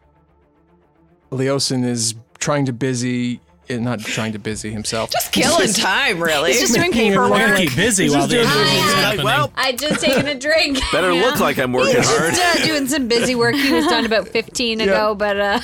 [1.31, 5.11] Leosin is trying to busy, eh, not trying to busy himself.
[5.11, 6.51] Just killing time, really.
[6.51, 7.49] He's just doing Making it look paperwork.
[7.59, 10.79] like- Keep busy He's while the doing interview is well, I just taken a drink.
[10.91, 12.33] better look like I'm working He's hard.
[12.33, 15.59] just uh, doing some busy work he was done about 15 ago, but uh,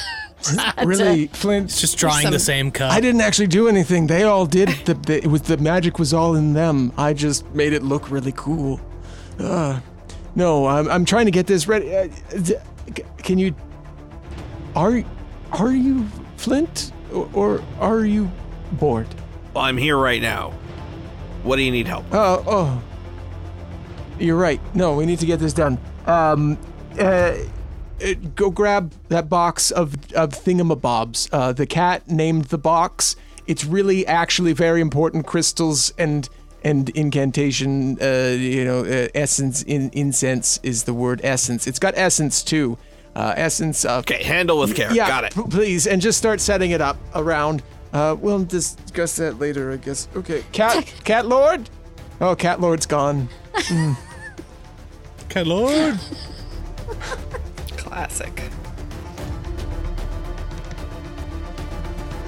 [0.85, 1.65] really, Flint.
[1.65, 2.91] It's just drawing the same cut.
[2.91, 4.07] I didn't actually do anything.
[4.07, 4.69] They all did.
[4.85, 6.93] The, the it was the magic was all in them.
[6.97, 8.79] I just made it look really cool.
[9.39, 9.79] Uh,
[10.37, 11.95] no, I'm I'm trying to get this ready.
[11.95, 12.09] Uh,
[13.17, 13.55] can you?
[14.75, 15.03] Are
[15.51, 18.29] are you Flint or, or are you
[18.73, 19.07] bored?
[19.55, 20.51] Well, I'm here right now.
[21.41, 22.05] What do you need help?
[22.11, 22.83] Oh oh.
[24.19, 24.61] You're right.
[24.75, 25.79] No, we need to get this done.
[26.05, 26.59] Um,
[26.99, 31.29] uh, uh, go grab that box of of thingamabobs.
[31.31, 33.15] Uh, the cat named the box.
[33.47, 36.29] It's really actually very important crystals and
[36.69, 37.97] and incantation.
[38.01, 41.67] Uh, you know, uh, essence in incense is the word essence.
[41.67, 42.77] It's got essence too.
[43.15, 44.93] Uh, essence of Okay, handle with care.
[44.93, 45.33] yeah, Got it.
[45.35, 47.63] p- please, and just start setting it up around.
[47.93, 50.07] Uh, we'll discuss that later, I guess.
[50.15, 51.69] Okay, cat, cat lord.
[52.21, 53.29] Oh, cat lord's gone.
[55.29, 55.99] Okay, Lord.
[57.75, 58.41] Classic.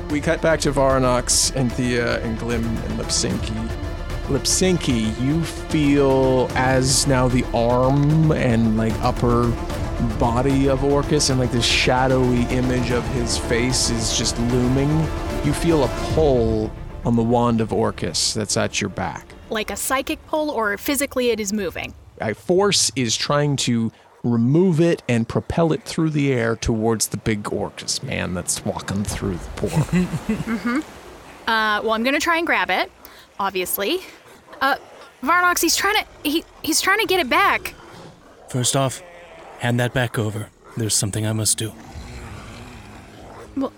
[0.10, 3.70] We cut back to Voranox and Thea and Glim and Lipsinki.
[4.30, 9.48] Lipsinki, you feel as now the arm and like upper
[10.20, 14.90] body of Orcus and like this shadowy image of his face is just looming.
[15.44, 16.72] You feel a pull
[17.06, 19.26] on the wand of Orcus that's at your back.
[19.50, 21.96] Like a psychic pull, or physically it is moving.
[22.22, 23.92] A force is trying to
[24.24, 29.04] remove it and propel it through the air towards the big Orcus man that's walking
[29.04, 30.84] through the portal.
[31.48, 32.92] Uh, well, I'm gonna try and grab it,
[33.40, 34.00] obviously.
[34.62, 34.76] Uh,
[35.24, 37.74] Varnox, he's trying to he he's trying to get it back.
[38.50, 39.02] First off,
[39.60, 40.50] hand that back over.
[40.78, 41.74] There's something I must do.
[43.56, 43.74] Well,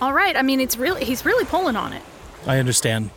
[0.00, 0.36] all right.
[0.36, 2.02] I mean, it's really he's really pulling on it.
[2.46, 3.10] I understand.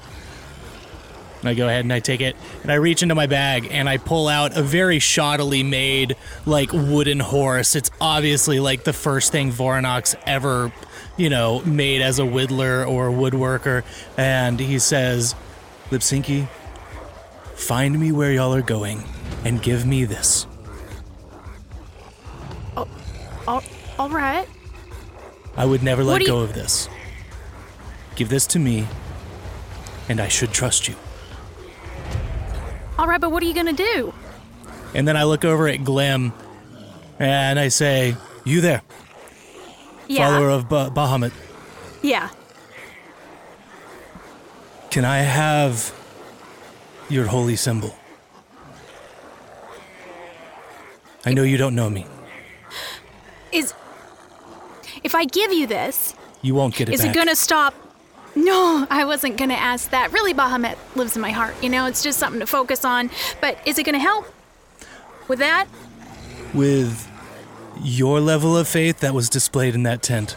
[1.41, 3.87] And I go ahead and I take it and I reach into my bag and
[3.87, 6.15] I pull out a very shoddily made,
[6.47, 7.75] like, wooden horse.
[7.75, 10.71] It's obviously like the first thing Voranox ever,
[11.17, 13.83] you know, made as a whittler or a woodworker.
[14.17, 15.35] And he says,
[15.89, 16.47] Lipsinki,
[17.55, 19.03] find me where y'all are going
[19.43, 20.45] and give me this.
[22.75, 22.87] Oh,
[23.47, 23.63] All,
[23.97, 24.47] all right.
[25.57, 26.89] I would never let you- go of this.
[28.15, 28.87] Give this to me,
[30.07, 30.95] and I should trust you.
[32.97, 34.13] All right, but what are you gonna do?
[34.93, 36.31] And then I look over at Glim
[37.19, 38.81] and I say, You there,
[40.07, 40.27] Yeah.
[40.29, 41.31] follower of ba- Bahamut,
[42.01, 42.29] Yeah.
[44.91, 45.93] can I have
[47.09, 47.95] your holy symbol?
[51.25, 52.05] I know you don't know me.
[53.51, 53.73] Is
[55.03, 57.09] if I give you this, You won't get it is back.
[57.11, 57.73] it gonna stop?
[58.35, 60.11] No, I wasn't gonna ask that.
[60.11, 61.55] Really, Bahamut lives in my heart.
[61.63, 63.09] You know, it's just something to focus on.
[63.41, 64.27] But is it gonna help
[65.27, 65.67] with that?
[66.53, 67.04] With
[67.83, 70.35] your level of faith that was displayed in that tent,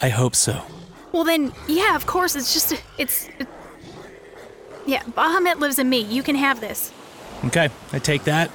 [0.00, 0.62] I hope so.
[1.12, 2.34] Well, then, yeah, of course.
[2.34, 3.28] It's just, it's.
[3.38, 3.48] It,
[4.86, 6.00] yeah, Bahamut lives in me.
[6.00, 6.92] You can have this.
[7.44, 8.50] Okay, I take that.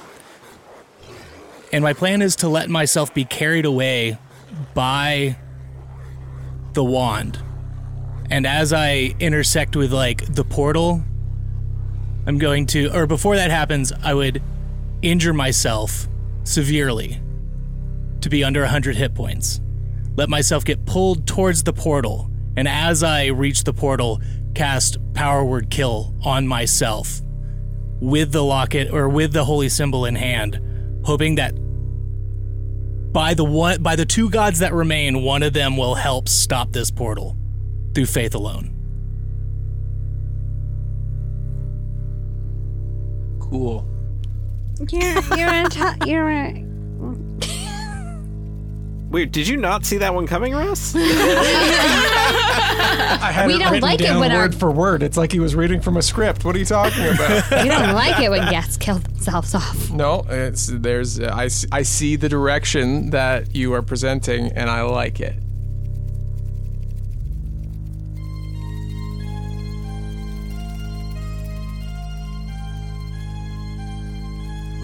[1.72, 4.18] And my plan is to let myself be carried away
[4.74, 5.36] by
[6.72, 7.38] the wand.
[8.30, 11.02] And as I intersect with like the portal,
[12.26, 14.42] I'm going to or before that happens, I would
[15.02, 16.08] injure myself
[16.44, 17.20] severely
[18.22, 19.60] to be under 100 hit points.
[20.16, 24.20] Let myself get pulled towards the portal, and as I reach the portal,
[24.54, 27.20] cast power word kill on myself
[28.00, 30.60] with the locket or with the holy symbol in hand,
[31.04, 31.54] hoping that
[33.12, 36.72] by the one by the two gods that remain, one of them will help stop
[36.72, 37.36] this portal
[37.94, 38.74] through faith alone.
[43.40, 43.88] Cool.
[44.90, 46.06] You're you're on top.
[46.06, 46.67] You're a,
[49.10, 50.94] Wait, did you not see that one coming, Russ?
[50.94, 51.00] I
[53.32, 55.02] had We it don't written like it down when our- word for word.
[55.02, 56.44] It's like he was reading from a script.
[56.44, 57.50] What are you talking about?
[57.62, 59.90] we don't like it when guests kill themselves off.
[59.90, 64.82] no, it's there's I, s- I see the direction that you are presenting and I
[64.82, 65.36] like it.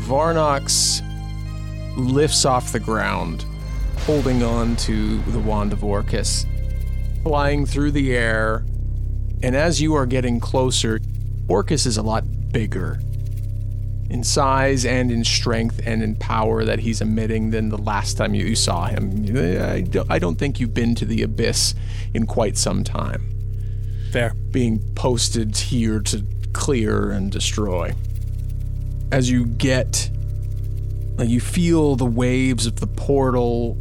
[0.00, 1.02] Varnox
[1.96, 3.44] lifts off the ground,
[4.04, 6.44] holding on to the wand of Orcus,
[7.22, 8.62] flying through the air.
[9.42, 11.00] And as you are getting closer,
[11.48, 13.00] Orcus is a lot bigger
[14.10, 18.34] in size and in strength and in power that he's emitting than the last time
[18.34, 19.24] you, saw him.
[20.10, 21.74] I don't, think you've been to the abyss
[22.12, 23.30] in quite some time,
[24.12, 24.34] Fair.
[24.50, 27.94] being posted here to clear and destroy.
[29.10, 30.10] As you get,
[31.16, 33.78] like, you feel the waves of the portal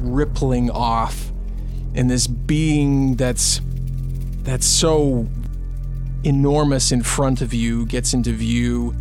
[0.00, 1.30] rippling off,
[1.94, 3.60] and this being that's
[4.42, 5.26] that's so
[6.24, 8.94] enormous in front of you gets into view.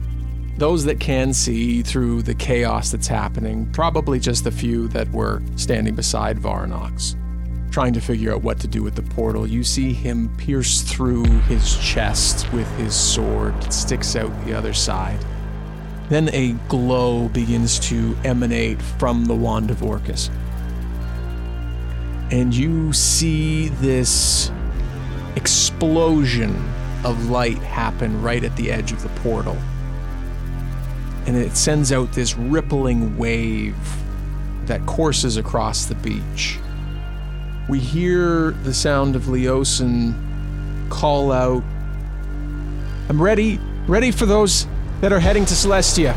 [0.57, 5.41] Those that can see through the chaos that's happening, probably just the few that were
[5.55, 7.15] standing beside Varnox,
[7.71, 9.45] trying to figure out what to do with the portal.
[9.45, 14.73] You see him pierce through his chest with his sword, it sticks out the other
[14.73, 15.23] side.
[16.09, 20.29] Then a glow begins to emanate from the wand of Orcus.
[22.31, 24.51] And you see this
[25.35, 26.55] explosion
[27.05, 29.57] of light happen right at the edge of the portal.
[31.25, 33.77] And it sends out this rippling wave
[34.65, 36.59] that courses across the beach.
[37.69, 40.13] We hear the sound of Leosin
[40.89, 41.63] call out,
[43.09, 44.67] I'm ready, ready for those
[45.01, 46.15] that are heading to Celestia.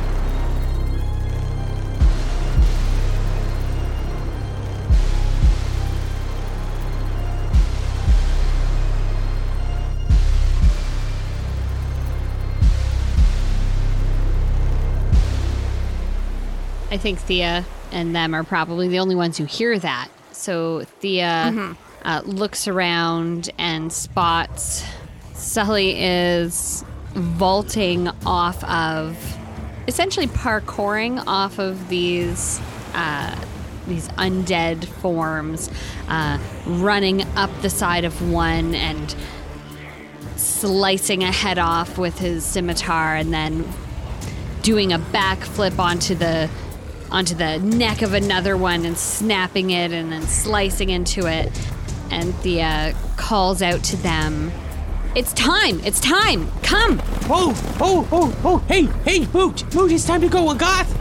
[16.90, 20.09] I think Thea and them are probably the only ones who hear that.
[20.33, 24.85] So Thea uh, looks around and spots
[25.35, 29.16] Sully is vaulting off of,
[29.88, 32.61] essentially parkouring off of these.
[32.94, 33.37] Uh,
[33.87, 35.68] these undead forms
[36.09, 39.16] uh, running up the side of one and
[40.37, 43.66] slicing a head off with his scimitar and then
[44.62, 46.48] doing a backflip onto the
[47.10, 51.50] onto the neck of another one and snapping it and then slicing into it.
[52.10, 54.52] And Thea uh, calls out to them.
[55.14, 55.80] It's time!
[55.84, 56.50] It's time!
[56.62, 57.00] Come!
[57.28, 60.96] Oh, oh, oh, oh, hey, hey, Moot, Moot, it's time to go, Agath.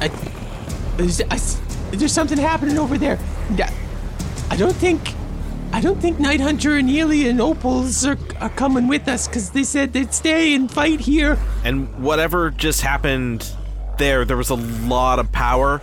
[0.00, 3.18] I, is, I, is there something happening over there?
[4.50, 5.14] I don't think,
[5.72, 9.50] I don't think Night Hunter and Ely and Opals are, are coming with us because
[9.50, 11.36] they said they'd stay and fight here.
[11.64, 13.50] And whatever just happened
[13.98, 15.80] there, there was a lot of power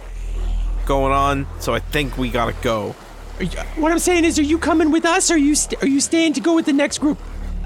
[0.86, 2.96] going on, so I think we gotta go.
[3.40, 5.82] Are you- what I'm saying is, are you coming with us, or are you st-
[5.84, 7.18] are you staying to go with the next group?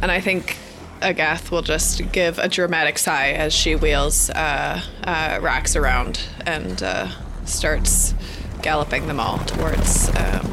[0.01, 0.57] And I think
[1.01, 6.81] Agath will just give a dramatic sigh as she wheels uh, uh, Rax around and
[6.81, 7.07] uh,
[7.45, 8.13] starts
[8.61, 10.51] galloping them all towards um,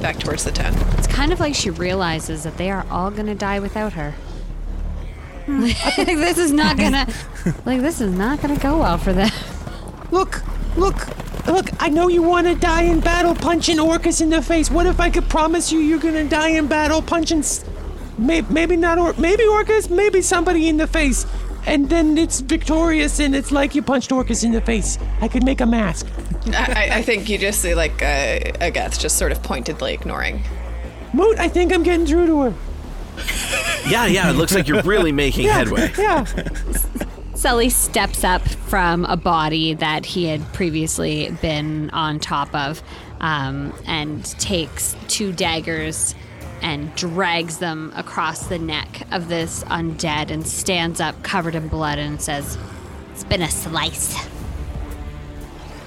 [0.00, 0.76] back towards the tent.
[0.98, 4.14] It's kind of like she realizes that they are all gonna die without her.
[5.48, 7.06] Like, this is not gonna,
[7.64, 9.30] like, this is not gonna go well for them.
[10.10, 10.42] Look,
[10.76, 10.96] look,
[11.46, 11.70] look!
[11.82, 14.70] I know you want to die in battle, punching Orcus in the face.
[14.70, 17.64] What if I could promise you you're gonna die in battle, punching, s-
[18.18, 21.26] may- maybe not or maybe Orcus, maybe somebody in the face,
[21.66, 24.98] and then it's victorious and it's like you punched Orcus in the face.
[25.20, 26.06] I could make a mask.
[26.48, 30.42] I, I- I think you just see like uh, Agath just sort of pointedly ignoring.
[31.12, 32.54] Moot, I think I'm getting through to her.
[33.86, 35.92] Yeah, yeah, it looks like you're really making headway.
[35.96, 36.24] Yeah.
[37.36, 42.82] Sully steps up from a body that he had previously been on top of
[43.20, 46.16] um, and takes two daggers
[46.62, 51.98] and drags them across the neck of this undead and stands up covered in blood
[52.00, 52.58] and says,
[53.12, 54.16] It's been a slice.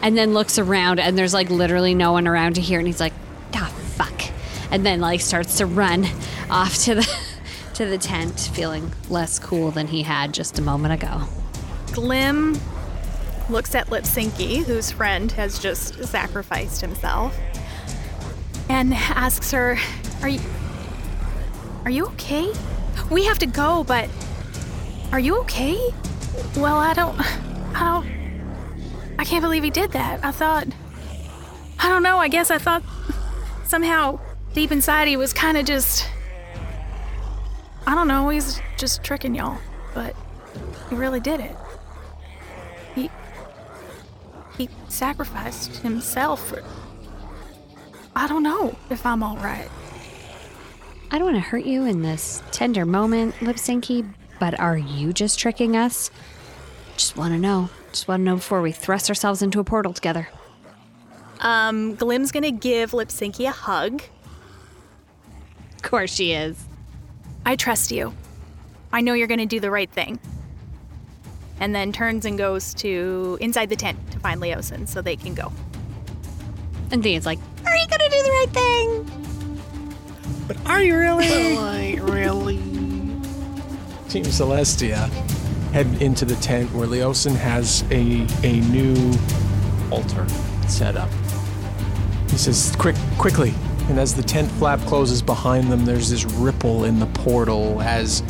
[0.01, 3.01] And then looks around and there's like literally no one around to hear and he's
[3.01, 3.13] like,
[3.55, 4.21] ah, fuck.
[4.71, 6.05] And then like starts to run
[6.49, 7.09] off to the.
[7.75, 11.21] To the tent, feeling less cool than he had just a moment ago.
[11.93, 12.59] Glim
[13.49, 17.39] looks at Lipsinki, whose friend has just sacrificed himself,
[18.67, 19.79] and asks her,
[20.21, 20.41] "Are you
[21.85, 22.51] Are you okay?
[23.09, 24.09] We have to go, but
[25.13, 25.79] are you okay?"
[26.57, 27.17] Well, I don't
[27.75, 28.07] I don't
[29.17, 30.19] I can't believe he did that.
[30.21, 30.67] I thought
[31.79, 32.83] I don't know, I guess I thought
[33.63, 34.19] somehow
[34.53, 36.09] deep inside he was kind of just
[37.87, 39.57] I don't know, he's just tricking y'all,
[39.95, 40.15] but
[40.89, 41.55] he really did it.
[42.93, 43.09] He
[44.57, 46.63] he sacrificed himself for
[48.15, 49.69] I don't know if I'm all right.
[51.11, 54.07] I don't want to hurt you in this tender moment, Lipsinki,
[54.39, 56.11] but are you just tricking us?
[56.95, 57.69] Just want to know.
[57.91, 60.29] Just want to know before we thrust ourselves into a portal together.
[61.39, 64.03] Um, Glim's gonna give Lipsinki a hug.
[65.79, 66.61] Of course she is.
[67.45, 68.13] I trust you.
[68.91, 70.19] I know you're gonna do the right thing.
[71.61, 75.33] And then turns and goes to inside the tent to find Leosin so they can
[75.33, 75.51] go.
[76.91, 79.05] And Thea's like, Are you going to do the right thing?
[80.47, 81.55] But are you really?
[81.55, 82.57] Like, really?
[84.09, 85.07] Team Celestia
[85.71, 89.13] head into the tent where Leosin has a a new
[89.91, 90.27] altar
[90.67, 91.09] set up.
[92.31, 93.53] He says, "Quick, quickly!"
[93.89, 98.21] And as the tent flap closes behind them, there's this ripple in the portal as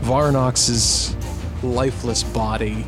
[0.00, 1.16] Voranox's
[1.62, 2.84] lifeless body,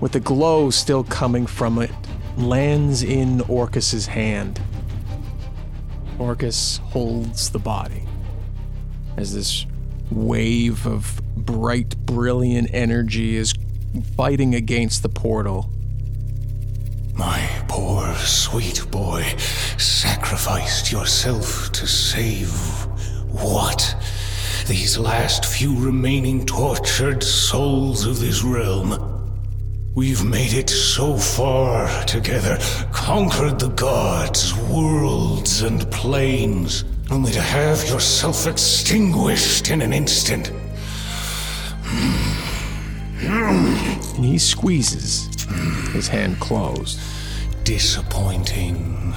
[0.00, 1.90] with the glow still coming from it,
[2.38, 4.60] lands in Orcus's hand.
[6.18, 8.04] Orcus holds the body
[9.18, 9.66] as this
[10.10, 13.52] wave of bright, brilliant energy is
[14.16, 15.70] fighting against the portal.
[17.16, 19.22] My poor sweet boy
[19.78, 22.50] sacrificed yourself to save
[23.32, 23.96] what?
[24.66, 29.32] These last few remaining tortured souls of this realm.
[29.94, 32.58] We've made it so far together,
[32.92, 40.52] conquered the gods, worlds, and planes, only to have yourself extinguished in an instant.
[43.22, 45.35] And he squeezes
[45.92, 47.00] his hand closed.
[47.64, 49.14] Disappointing.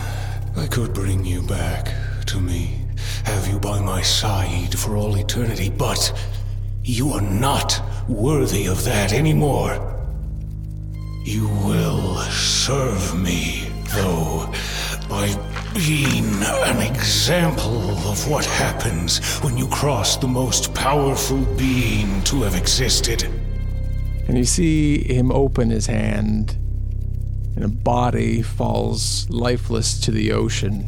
[0.55, 1.93] I could bring you back
[2.27, 2.82] to me,
[3.23, 6.11] have you by my side for all eternity, but
[6.84, 9.95] you are not worthy of that anymore.
[11.23, 14.51] You will serve me, though,
[15.07, 15.36] by
[15.73, 22.55] being an example of what happens when you cross the most powerful being to have
[22.55, 23.30] existed.
[24.30, 26.55] And you see him open his hand,
[27.55, 30.88] and a body falls lifeless to the ocean.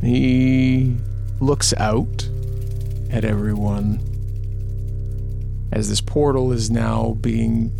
[0.00, 0.94] He
[1.40, 2.28] looks out
[3.10, 3.98] at everyone
[5.72, 7.72] as this portal is now being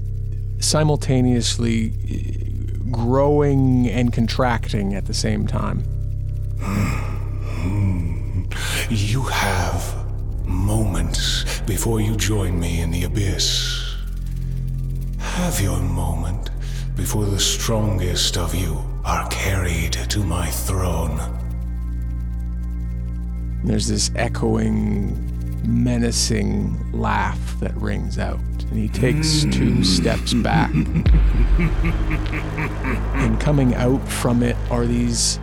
[0.59, 5.85] simultaneously uh, growing and contracting at the same time.
[8.91, 10.02] You have
[10.45, 13.97] moments before you join me in the abyss.
[15.19, 16.51] Have your moment
[16.97, 21.19] before the strongest of you are carried to my throne.
[23.65, 25.17] There's this echoing,
[25.65, 29.87] menacing laugh that rings out, and he takes two mm.
[29.87, 30.73] steps back.
[33.15, 35.39] and coming out from it are these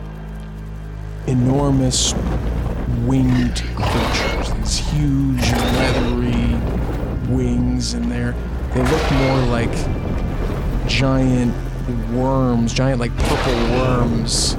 [1.27, 2.13] enormous
[3.05, 6.55] winged creatures, these huge leathery
[7.33, 8.35] wings, and they're
[8.73, 9.71] they look more like
[10.87, 11.53] giant
[12.11, 14.55] worms, giant like purple worms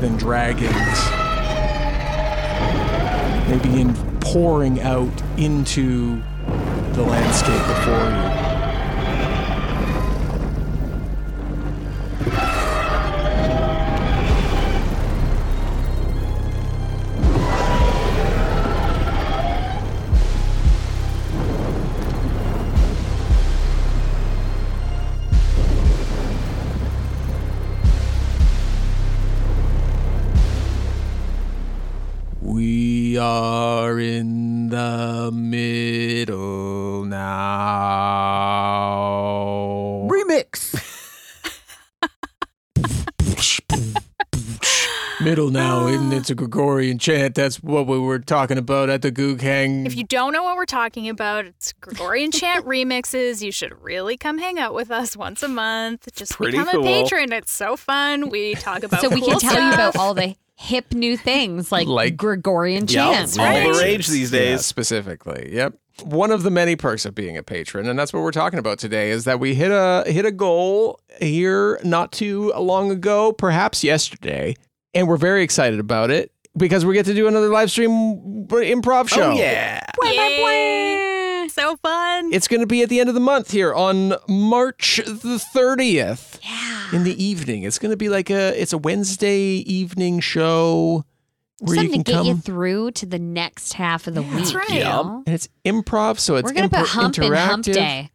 [0.00, 0.72] than dragons.
[3.48, 6.22] They begin pouring out into
[6.92, 8.45] the landscape before you.
[46.26, 47.36] It's a Gregorian chant.
[47.36, 49.86] That's what we were talking about at the Goog Hang.
[49.86, 53.42] If you don't know what we're talking about, it's Gregorian chant remixes.
[53.44, 56.08] You should really come hang out with us once a month.
[56.16, 56.80] Just Pretty become cool.
[56.84, 57.32] a patron.
[57.32, 58.28] It's so fun.
[58.28, 61.70] We talk about so we cool can tell you about all the hip new things
[61.70, 63.38] like, Like- Gregorian Yep, chants.
[63.38, 63.72] all right?
[63.72, 64.66] the rage these Yeah, days.
[64.66, 65.50] specifically.
[65.52, 65.74] Yep.
[66.02, 68.80] One of the many perks of being a patron, and that's what we're talking about
[68.80, 73.84] today, is that we hit a hit a goal here not too long ago, perhaps
[73.84, 74.56] yesterday,
[74.96, 77.90] and we're very excited about it because we get to do another live stream
[78.48, 79.30] improv oh, show.
[79.30, 79.84] Oh yeah.
[80.02, 81.48] Yay!
[81.50, 82.32] So fun.
[82.32, 86.38] It's going to be at the end of the month here on March the 30th.
[86.42, 86.96] Yeah.
[86.96, 87.64] In the evening.
[87.64, 91.04] It's going to be like a it's a Wednesday evening show
[91.60, 94.32] where Something you to get come you through to the next half of the week.
[94.32, 94.70] That's right.
[94.70, 95.22] you know?
[95.26, 97.74] and it's improv, so it's We're gonna impro- put hump in hump interactive.
[97.74, 98.10] day.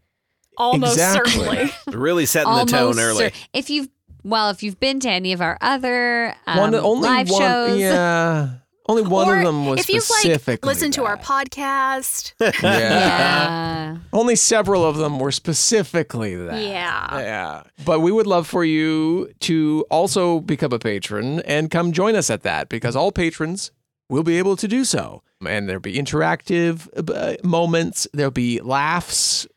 [0.58, 1.32] Almost Exactly.
[1.32, 1.72] certainly.
[1.88, 3.30] Really setting the tone early.
[3.30, 3.90] cer- if you've
[4.24, 7.80] well, if you've been to any of our other um, one only live one shows,
[7.80, 8.50] yeah.
[8.90, 12.34] Only one or of them was if you've like specifically listened to our podcast.
[12.42, 12.52] yeah.
[12.64, 16.62] yeah, Only several of them were specifically that.
[16.62, 17.20] Yeah.
[17.20, 17.64] Yeah.
[17.86, 22.30] But we would love for you to also become a patron and come join us
[22.30, 23.72] at that because all patrons
[24.10, 25.22] will be able to do so.
[25.46, 29.48] And there'll be interactive uh, moments, there'll be laughs,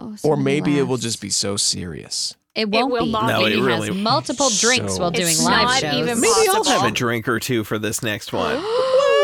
[0.00, 2.36] Oh, so or many maybe it will just be so serious.
[2.54, 3.12] It won't will be.
[3.12, 5.80] not No, Maybe it he really- has multiple drinks So- while doing It's live not
[5.80, 5.94] shows.
[5.94, 8.62] even Maybe I'll have a drink or two for this next one.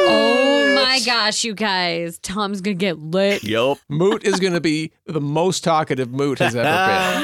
[0.07, 2.19] Oh my gosh, you guys!
[2.19, 3.43] Tom's gonna get lit.
[3.43, 3.79] yup.
[3.89, 7.23] Moot is going to be the most talkative Moot has ever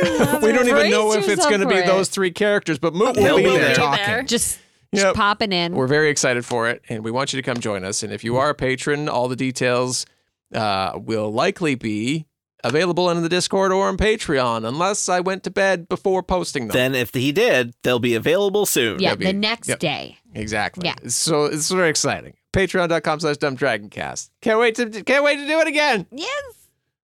[0.00, 0.40] been.
[0.42, 3.16] we don't even know if it's going to be for those three characters, but Moot
[3.16, 3.74] will be be there there.
[3.74, 4.26] talking.
[4.26, 4.60] Just,
[4.92, 5.02] Yep.
[5.02, 5.74] just popping in.
[5.74, 8.02] We're very excited for it, and we want you to come join us.
[8.04, 10.06] And if you are a patron, all the details
[10.54, 12.26] uh, will likely be
[12.64, 16.74] available in the Discord or on Patreon, unless I went to bed before posting them.
[16.74, 19.00] Then if he did, they'll be available soon.
[19.00, 19.78] yeah, be- the next yep.
[19.78, 20.18] day.
[20.34, 20.86] exactly.
[20.86, 20.96] Yeah.
[21.08, 22.34] So it's very exciting.
[22.52, 24.30] Patreon.com slash dumbdragoncast.
[24.40, 26.06] Can't wait to can't wait to do it again.
[26.10, 26.54] Yes.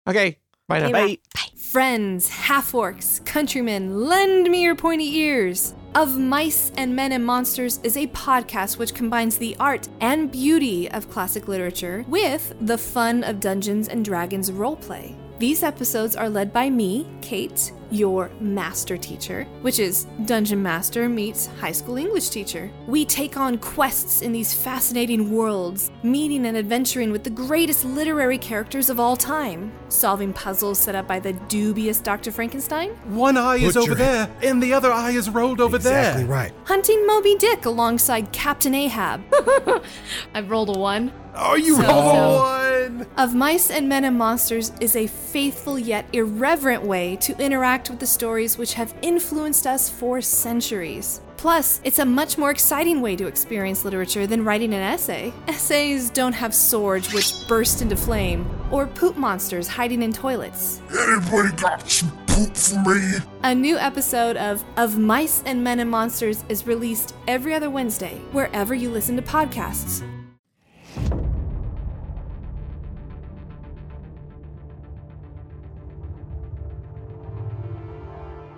[0.07, 0.37] Okay.
[0.67, 0.91] Bye now.
[0.91, 1.17] Bye.
[1.55, 5.73] Friends, half orcs, countrymen, lend me your pointy ears.
[5.95, 10.89] Of Mice and Men and Monsters is a podcast which combines the art and beauty
[10.91, 15.15] of classic literature with the fun of Dungeons and Dragons roleplay.
[15.39, 21.45] These episodes are led by me, Kate, your master teacher, which is Dungeon Master meets
[21.61, 22.71] high school English teacher.
[22.87, 28.39] We take on quests in these fascinating worlds, meeting and adventuring with the greatest literary
[28.39, 32.31] characters of all time, solving puzzles set up by the dubious Dr.
[32.31, 35.91] Frankenstein, One eye is over your- there, and the other eye is rolled over exactly
[36.01, 36.09] there.
[36.09, 36.51] Exactly right.
[36.65, 39.21] hunting Moby Dick alongside Captain Ahab.
[40.33, 41.13] I've rolled a one.
[41.35, 43.07] Oh, you So- rolled so- one!
[43.17, 47.99] Of Mice and Men and Monsters is a faithful yet irreverent way to interact with
[47.99, 51.21] the stories which have influenced us for centuries.
[51.37, 55.33] Plus, it's a much more exciting way to experience literature than writing an essay.
[55.47, 60.81] Essays don't have swords which burst into flame, or poop monsters hiding in toilets.
[60.89, 63.17] Anybody got some poop for me?
[63.43, 68.21] A new episode of Of Mice and Men and Monsters is released every other Wednesday,
[68.31, 70.03] wherever you listen to podcasts.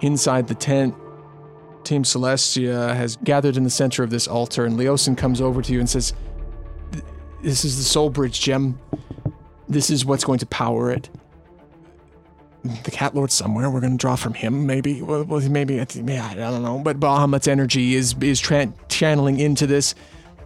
[0.01, 0.95] Inside the tent,
[1.83, 5.73] Team Celestia has gathered in the center of this altar, and Leosin comes over to
[5.73, 6.13] you and says,
[7.41, 8.79] This is the Soul Bridge gem.
[9.69, 11.09] This is what's going to power it.
[12.63, 13.69] The Cat Lord's somewhere.
[13.69, 15.01] We're going to draw from him, maybe.
[15.01, 16.79] Well, maybe, yeah, I don't know.
[16.79, 19.93] But Bahamut's energy is, is tran channeling into this.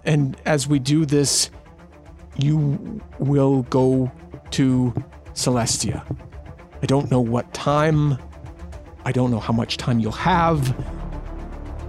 [0.03, 1.49] And as we do this,
[2.37, 4.11] you will go
[4.51, 4.93] to
[5.33, 6.03] Celestia.
[6.81, 8.17] I don't know what time.
[9.05, 10.75] I don't know how much time you'll have.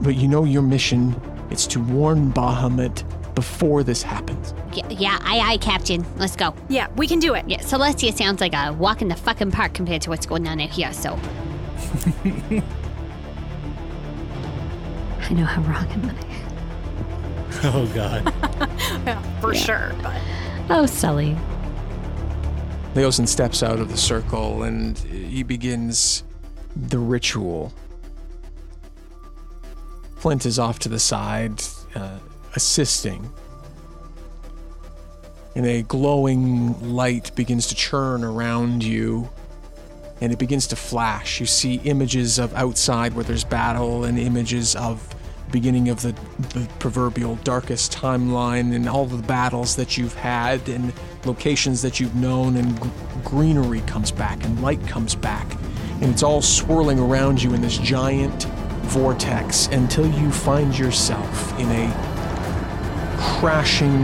[0.01, 1.21] But you know your mission.
[1.51, 3.03] It's to warn Bahamut
[3.35, 4.55] before this happens.
[4.73, 6.05] Yeah, yeah, aye, aye, Captain.
[6.17, 6.55] Let's go.
[6.69, 7.49] Yeah, we can do it.
[7.49, 10.61] Yeah, Celestia sounds like a walk in the fucking park compared to what's going on
[10.61, 11.11] out here, so.
[15.23, 16.15] I know how wrong am I?
[17.63, 18.33] Oh God.
[19.07, 19.93] Yeah, for sure.
[20.03, 20.21] But
[20.69, 21.37] Oh, Sully.
[22.95, 26.23] Leosin steps out of the circle and he begins
[26.77, 27.73] the ritual.
[30.17, 31.63] Flint is off to the side,
[31.95, 32.19] uh,
[32.55, 33.33] assisting.
[35.57, 39.29] And a glowing light begins to churn around you,
[40.21, 41.41] and it begins to flash.
[41.41, 45.15] You see images of outside where there's battle, and images of
[45.51, 46.13] beginning of the,
[46.55, 50.93] the proverbial darkest timeline, and all the battles that you've had, and
[51.25, 52.89] locations that you've known, and gr-
[53.25, 55.47] greenery comes back, and light comes back,
[56.01, 58.45] and it's all swirling around you in this giant
[58.85, 64.03] vortex until you find yourself in a crashing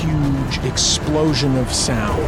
[0.00, 2.20] huge explosion of sound.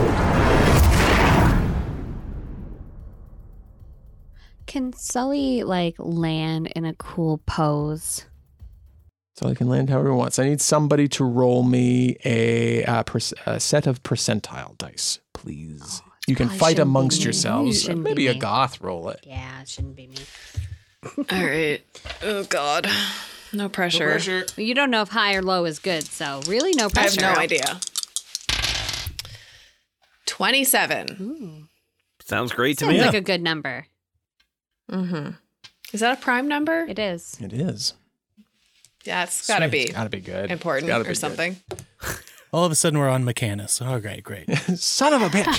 [4.66, 8.24] Can Sully, like, land in a cool pose?
[9.34, 10.38] So I can land however he wants.
[10.38, 13.02] I need somebody to roll me a, uh,
[13.46, 16.02] a set of percentile dice, please.
[16.26, 17.88] You can probably fight amongst yourselves.
[17.88, 19.20] It Maybe Agath roll it.
[19.26, 20.16] Yeah, it shouldn't be me.
[21.18, 21.80] All right.
[22.22, 22.88] Oh God.
[23.52, 24.44] No pressure.
[24.56, 27.20] Well, you don't know if high or low is good, so really no pressure.
[27.22, 27.80] I have no idea.
[30.26, 31.68] Twenty-seven.
[32.24, 32.92] Sounds great to me.
[32.98, 33.06] Sounds me.
[33.06, 33.86] like a good number.
[34.90, 35.30] Mm-hmm.
[35.92, 36.86] Is that a prime number?
[36.88, 37.36] It is.
[37.40, 37.94] It is.
[39.04, 39.70] Yeah, it's gotta Sweet.
[39.72, 40.50] be It's gotta be good.
[40.50, 41.18] important Gotta be or good.
[41.18, 41.56] something.
[42.54, 43.80] All of a sudden, we're on Mechanus.
[43.80, 44.46] Oh, great, great.
[44.76, 45.58] Son of a bitch.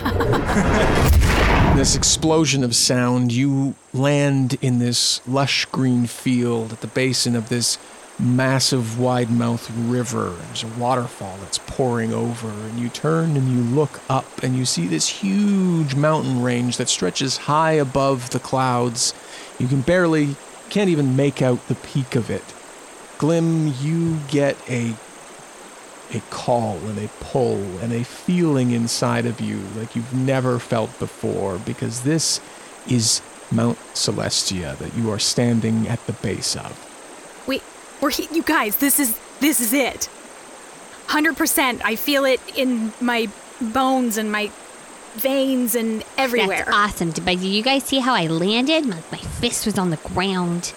[1.76, 7.50] this explosion of sound, you land in this lush green field at the basin of
[7.50, 7.80] this
[8.20, 10.36] massive wide mouthed river.
[10.46, 14.64] There's a waterfall that's pouring over, and you turn and you look up and you
[14.64, 19.16] see this huge mountain range that stretches high above the clouds.
[19.58, 20.36] You can barely,
[20.70, 22.44] can't even make out the peak of it.
[23.18, 24.94] Glim, you get a
[26.16, 30.98] a call and a pull and a feeling inside of you like you've never felt
[31.00, 32.40] before because this
[32.88, 37.44] is Mount Celestia that you are standing at the base of.
[37.48, 37.62] we
[38.02, 38.78] we're he- you guys.
[38.78, 40.10] This is this is it.
[41.08, 41.84] Hundred percent.
[41.86, 43.30] I feel it in my
[43.62, 44.52] bones and my
[45.16, 46.64] veins and everywhere.
[46.66, 47.10] That's awesome.
[47.12, 48.86] But did you guys see how I landed?
[48.86, 50.74] My, my fist was on the ground.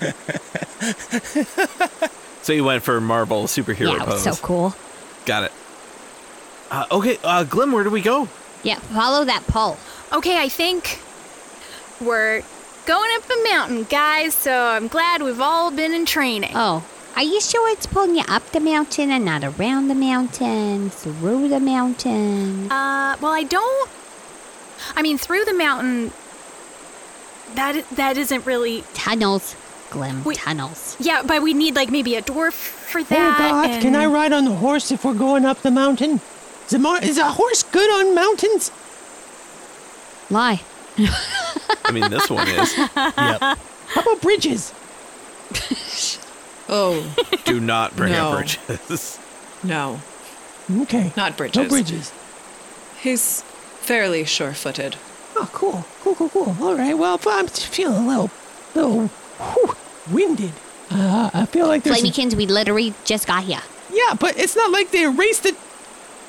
[2.44, 4.38] So you went for Marvel superhero yeah, it was pose.
[4.38, 4.74] so cool.
[5.24, 5.52] Got it.
[6.70, 8.28] Uh, okay, uh, Glim, where do we go?
[8.62, 9.78] Yeah, follow that pole.
[10.12, 11.00] Okay, I think
[12.02, 12.42] we're
[12.84, 14.34] going up a mountain, guys.
[14.34, 16.50] So I'm glad we've all been in training.
[16.54, 16.84] Oh,
[17.16, 21.48] are you sure it's pulling you up the mountain and not around the mountain, through
[21.48, 22.70] the mountain?
[22.70, 23.90] Uh, well, I don't.
[24.94, 26.12] I mean, through the mountain.
[27.54, 28.84] That that isn't really.
[28.92, 29.56] Tunnels,
[29.90, 30.38] Glim, Wait.
[30.38, 30.96] tunnels.
[30.98, 33.18] Yeah, but we need like maybe a dwarf for that.
[33.18, 33.50] Oh, that.
[33.74, 36.20] God, can I ride on the horse if we're going up the mountain?
[36.66, 38.70] Is a, mar- is a horse good on mountains?
[40.30, 40.62] Lie.
[41.84, 42.74] I mean, this one is.
[42.96, 43.40] Yep.
[43.40, 44.72] How about bridges?
[46.66, 47.14] Oh
[47.44, 48.30] Do not bring No.
[48.30, 49.18] up bridges.
[49.62, 50.00] no,
[50.80, 51.12] Okay.
[51.14, 51.62] not bridges.
[51.62, 52.10] No bridges.
[53.00, 53.42] He's
[53.82, 54.96] fairly sure-footed.
[55.36, 55.84] Oh, cool.
[56.00, 56.56] Cool, cool, cool.
[56.62, 56.96] All right.
[56.96, 58.30] Well, I'm feeling a little,
[58.74, 59.73] little whew,
[60.10, 60.52] winded.
[60.90, 62.00] Uh, I feel like there's.
[62.02, 63.62] Flamykins, we literally just got here.
[63.92, 65.56] yeah, but it's not like they erased it.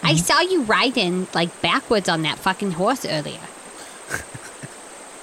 [0.04, 3.40] I saw you riding like backwards on that fucking horse earlier.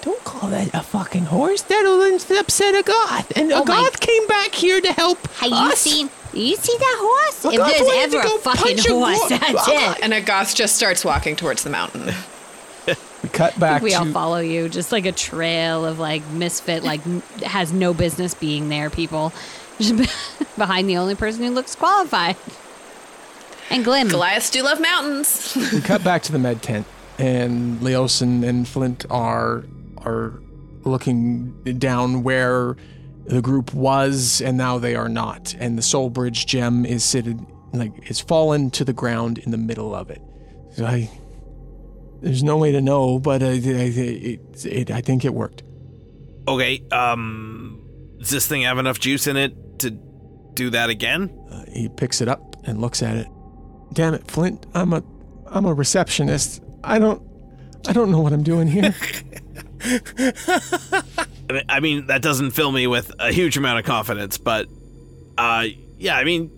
[0.03, 1.63] Don't call that a fucking horse.
[1.63, 3.33] That'll upset Agath.
[3.37, 6.11] And a Oh my- goth came back here to help Have you seen?
[6.33, 7.45] You see that horse?
[7.45, 9.99] A if goth there's wanted to ever a fucking punch a horse, go- that's it.
[10.03, 12.13] And Agath just starts walking towards the mountain.
[13.33, 17.03] We cut back we all follow you, just like a trail of like misfit, like
[17.43, 18.91] has no business being there.
[18.91, 19.33] People
[20.59, 22.37] behind the only person who looks qualified.
[23.71, 24.09] And Glim.
[24.09, 25.57] Goliaths do love mountains.
[25.73, 26.87] we cut back to the med tent,
[27.19, 29.65] and Leosin and Flint are
[29.99, 30.41] are
[30.85, 32.77] looking down where
[33.25, 35.55] the group was and now they are not.
[35.59, 39.59] And the Soul Bridge gem is sitting, like, is fallen to the ground in the
[39.59, 40.21] middle of it.
[40.75, 41.11] So I,
[42.23, 45.63] there's no way to know, but uh, it, it, it, I think it worked.
[46.49, 47.85] Okay, um,
[48.19, 49.91] does this thing have enough juice in it to
[50.55, 51.31] do that again?
[51.51, 53.27] Uh, he picks it up and looks at it.
[53.93, 54.65] Damn it, Flint!
[54.75, 55.03] I'm a,
[55.47, 56.63] I'm a receptionist.
[56.83, 57.23] I don't,
[57.87, 58.95] I don't know what I'm doing here.
[59.85, 64.67] I mean- I mean, that doesn't fill me with a huge amount of confidence, but,
[65.37, 65.67] uh,
[65.99, 66.51] yeah, I mean,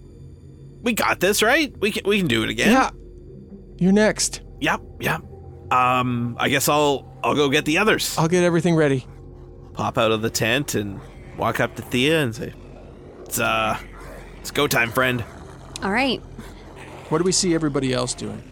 [0.82, 1.76] we got this, right?
[1.78, 2.70] We can we can do it again.
[2.70, 2.90] Yeah.
[3.78, 4.40] You're next.
[4.60, 4.80] Yep.
[5.00, 5.22] Yep.
[5.70, 8.16] Um, I guess I'll I'll go get the others.
[8.18, 9.06] I'll get everything ready.
[9.72, 11.00] Pop out of the tent and
[11.36, 12.52] walk up to Thea and say,
[13.24, 13.78] "It's uh,
[14.40, 15.24] it's go time, friend."
[15.82, 16.20] All right.
[17.08, 18.42] What do we see everybody else doing?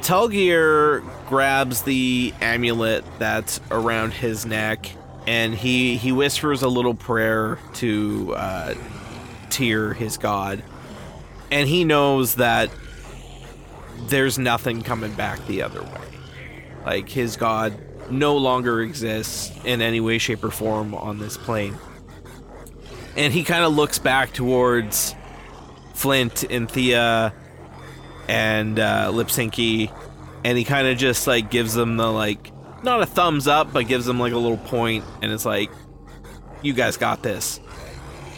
[0.00, 4.90] Tulgir grabs the amulet that's around his neck
[5.26, 8.74] and he he whispers a little prayer to uh,
[9.50, 10.62] Tyr, his god,
[11.50, 12.70] and he knows that
[14.08, 16.00] there's nothing coming back the other way.
[16.84, 17.74] Like his god
[18.10, 21.76] no longer exists in any way, shape, or form on this plane.
[23.16, 25.14] And he kind of looks back towards
[25.94, 27.34] Flint and Thea
[28.28, 29.92] and uh, Lipsinki,
[30.44, 32.52] and he kind of just like gives them the like
[32.82, 35.70] not a thumbs up, but gives them like a little point, and it's like,
[36.62, 37.60] "You guys got this."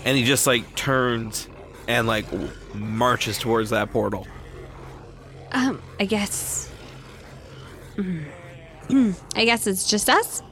[0.04, 1.48] And he just like turns
[1.86, 2.26] and like
[2.74, 4.26] marches towards that portal.
[5.52, 6.71] Um, I guess.
[8.02, 9.14] Mm.
[9.36, 10.42] I guess it's just us.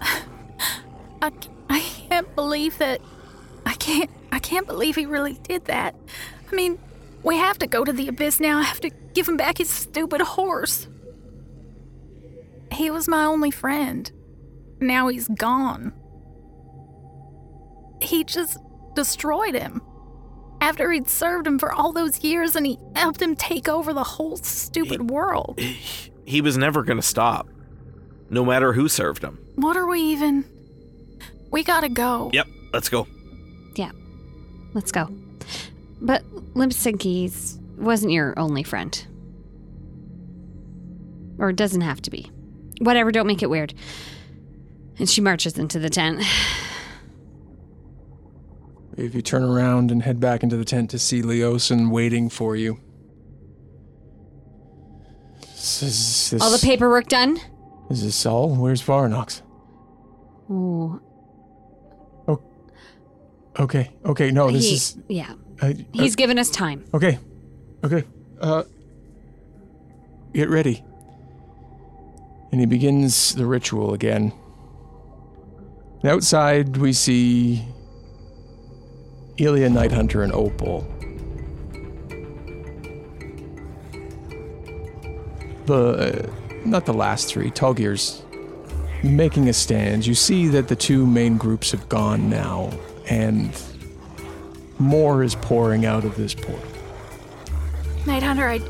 [0.00, 1.32] I,
[1.68, 3.00] I can't believe that.
[3.64, 4.10] I can't.
[4.32, 5.94] I can't believe he really did that.
[6.50, 6.78] I mean,
[7.22, 8.58] we have to go to the abyss now.
[8.58, 10.88] I have to give him back his stupid horse.
[12.70, 14.10] He was my only friend.
[14.80, 15.92] Now he's gone.
[18.00, 18.58] He just
[18.94, 19.80] destroyed him.
[20.60, 24.04] After he'd served him for all those years and he helped him take over the
[24.04, 25.58] whole stupid world.
[25.58, 27.48] He was never gonna stop,
[28.30, 29.38] no matter who served him.
[29.54, 30.44] What are we even?
[31.50, 32.30] We gotta go.
[32.32, 33.06] Yep, let's go.
[33.76, 33.92] Yeah.
[34.74, 35.08] Let's go.
[36.00, 36.22] But
[36.54, 39.06] Lipsinki's wasn't your only friend.
[41.38, 42.30] Or it doesn't have to be.
[42.80, 43.72] Whatever, don't make it weird.
[44.98, 46.22] And she marches into the tent.
[48.96, 52.56] If you turn around and head back into the tent to see Leosin waiting for
[52.56, 52.80] you.
[55.66, 57.40] Is this, this, All the paperwork done?
[57.90, 58.54] Is this all?
[58.54, 59.42] Where's Voranox?
[60.48, 61.00] Ooh.
[63.58, 64.98] Okay, okay, no, this he, is.
[65.08, 65.32] Yeah.
[65.60, 66.84] Uh, He's given us time.
[66.92, 67.18] Okay,
[67.82, 68.04] okay.
[68.38, 68.64] Uh,
[70.34, 70.84] get ready.
[72.52, 74.32] And he begins the ritual again.
[76.04, 77.64] Outside, we see
[79.40, 80.86] Elia Nighthunter and Opal.
[85.66, 86.30] The uh,
[86.64, 87.50] not the last three.
[87.50, 88.22] Tulgir's
[89.02, 90.06] making a stand.
[90.06, 92.72] You see that the two main groups have gone now,
[93.08, 93.50] and
[94.78, 96.60] more is pouring out of this port.
[98.06, 98.60] Night Hunter, I,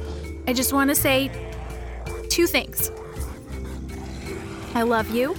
[0.47, 1.31] I just want to say
[2.29, 2.91] two things.
[4.75, 5.35] I love you.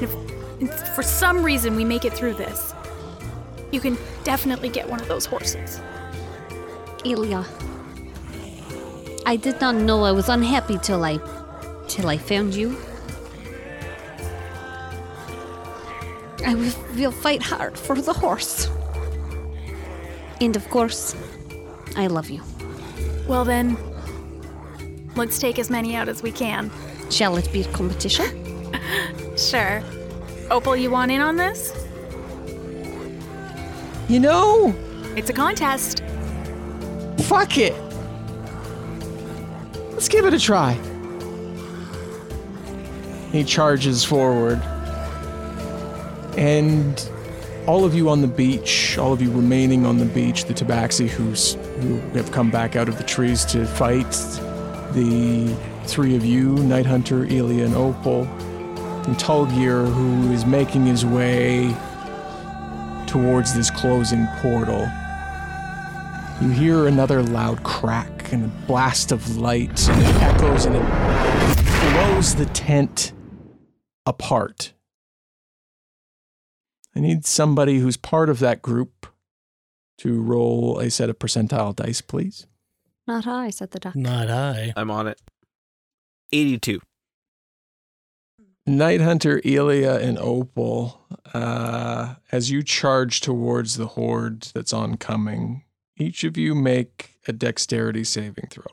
[0.00, 0.14] If,
[0.60, 2.74] if for some reason we make it through this,
[3.72, 5.80] you can definitely get one of those horses.
[7.04, 7.44] Ilya.
[9.24, 11.18] I did not know I was unhappy till I
[11.88, 12.76] till I found you.
[16.44, 18.68] I will, will fight hard for the horse.
[20.40, 21.14] And of course,
[21.96, 22.42] I love you.
[23.28, 23.76] Well then,
[25.14, 26.70] let's take as many out as we can.
[27.10, 28.38] Shall it be a competition?
[29.34, 29.82] Sure.
[30.50, 31.72] Opal, you want in on this?
[34.10, 34.74] You know,
[35.16, 36.02] It's a contest.
[37.20, 37.72] fuck it.
[40.02, 40.72] Let's give it a try.
[43.30, 44.60] He charges forward.
[46.36, 47.08] And
[47.68, 51.06] all of you on the beach, all of you remaining on the beach, the Tabaxi
[51.06, 54.10] who's, who have come back out of the trees to fight,
[54.92, 61.06] the three of you, Night Hunter, Elia, and Opal, and Tulgir, who is making his
[61.06, 61.76] way
[63.06, 64.90] towards this closing portal.
[66.40, 71.92] You hear another loud crack and a blast of light, and it echoes and it
[71.92, 73.12] blows the tent
[74.06, 74.72] apart.
[76.96, 79.06] I need somebody who's part of that group
[79.98, 82.46] to roll a set of percentile dice, please.
[83.06, 83.98] Not I, said the doctor.
[83.98, 84.72] Not I.
[84.76, 85.20] I'm on it.
[86.32, 86.80] 82.
[88.66, 91.00] Night Hunter, Elia, and Opal,
[91.34, 95.64] uh, as you charge towards the horde that's oncoming,
[95.96, 98.64] each of you make a dexterity saving throw.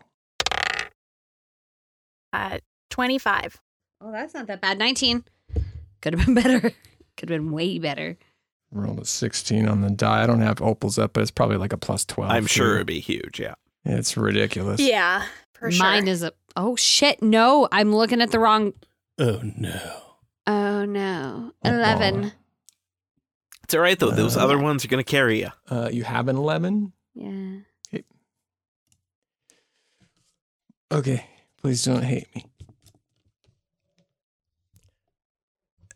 [2.34, 2.60] Uh,
[2.90, 3.60] 25.
[4.02, 4.78] Oh, that's not that bad.
[4.80, 5.24] 19.
[6.02, 6.62] Could have been better.
[7.18, 8.18] Could have been way better.
[8.72, 10.24] Rolled a 16 on the die.
[10.24, 12.32] I don't have Opal's up, but it's probably like a plus 12.
[12.32, 13.40] I'm sure it'd be huge.
[13.40, 13.56] Yeah.
[13.84, 14.80] It's ridiculous.
[14.80, 15.84] Yeah, for sure.
[15.84, 16.34] Mine is a.
[16.56, 17.22] Oh, shit.
[17.24, 18.74] No, I'm looking at the wrong.
[19.18, 19.80] Oh no.
[20.48, 21.52] Oh, no.
[21.66, 22.32] 11.
[23.64, 24.12] It's all right though.
[24.12, 25.50] Those Uh, other ones are gonna carry you.
[25.70, 26.92] Uh, you have an 11?
[27.20, 27.60] Yeah.
[30.92, 31.24] Okay,
[31.62, 32.46] please don't hate me.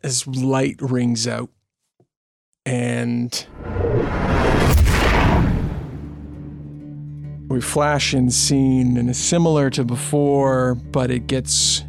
[0.03, 1.49] As light rings out,
[2.63, 3.47] and
[7.47, 11.83] we flash in scene, and it's similar to before, but it gets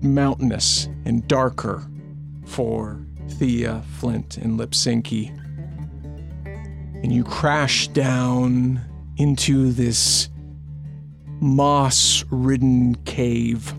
[0.00, 1.84] mountainous and darker
[2.46, 5.43] for Thea, Flint, and Lipsinki.
[7.04, 8.80] And you crash down
[9.18, 10.30] into this
[11.38, 13.74] moss ridden cave.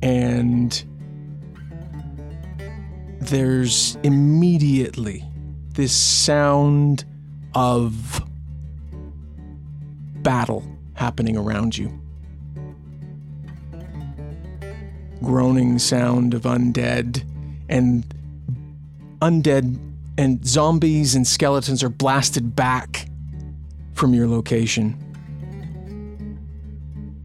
[0.00, 0.82] And
[3.20, 5.22] there's immediately
[5.74, 7.04] this sound
[7.54, 8.22] of
[10.22, 10.64] battle
[10.94, 11.92] happening around you.
[15.22, 17.22] Groaning sound of undead,
[17.68, 18.06] and
[19.20, 19.89] undead
[20.20, 23.08] and zombies and skeletons are blasted back
[23.94, 24.94] from your location.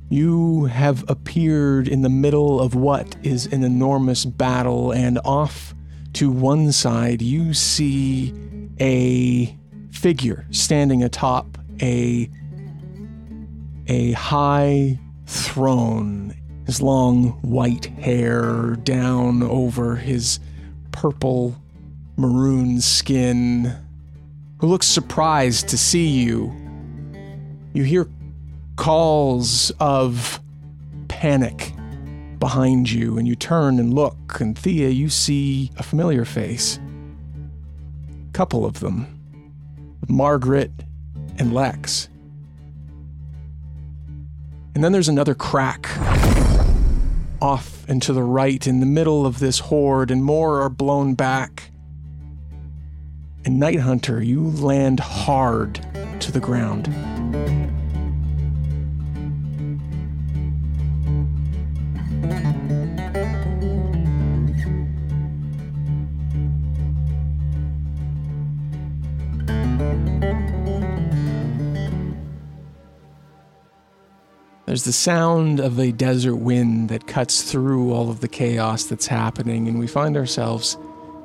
[0.08, 5.76] You have appeared in the middle of what is an enormous battle, and off
[6.14, 8.34] to one side, you see
[8.80, 9.54] a
[9.92, 12.30] figure standing atop a,
[13.88, 16.34] a high throne.
[16.66, 20.40] His long white hair down over his
[20.94, 21.58] purple
[22.18, 23.76] maroon skin,
[24.60, 26.54] who looks surprised to see you.
[27.74, 28.08] You hear
[28.76, 30.40] calls of
[31.08, 31.74] panic
[32.40, 36.80] behind you, and you turn and look, and Thea, you see a familiar face.
[38.30, 39.12] A Couple of them
[40.08, 40.72] Margaret
[41.38, 42.10] and Lex.
[44.76, 45.90] And then there's another crack
[47.42, 51.14] off and to the right in the middle of this horde, and more are blown
[51.14, 51.72] back.
[53.46, 55.76] And Night Hunter, you land hard
[56.20, 56.88] to the ground.
[74.66, 79.06] There's the sound of a desert wind that cuts through all of the chaos that's
[79.06, 80.80] happening, and we find ourselves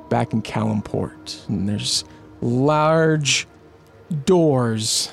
[0.09, 1.49] back in Calimport.
[1.49, 2.03] And there's
[2.41, 3.47] large
[4.25, 5.11] doors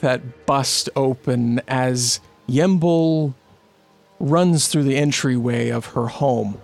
[0.00, 3.34] that bust open as Yenbul
[4.18, 6.60] runs through the entryway of her home.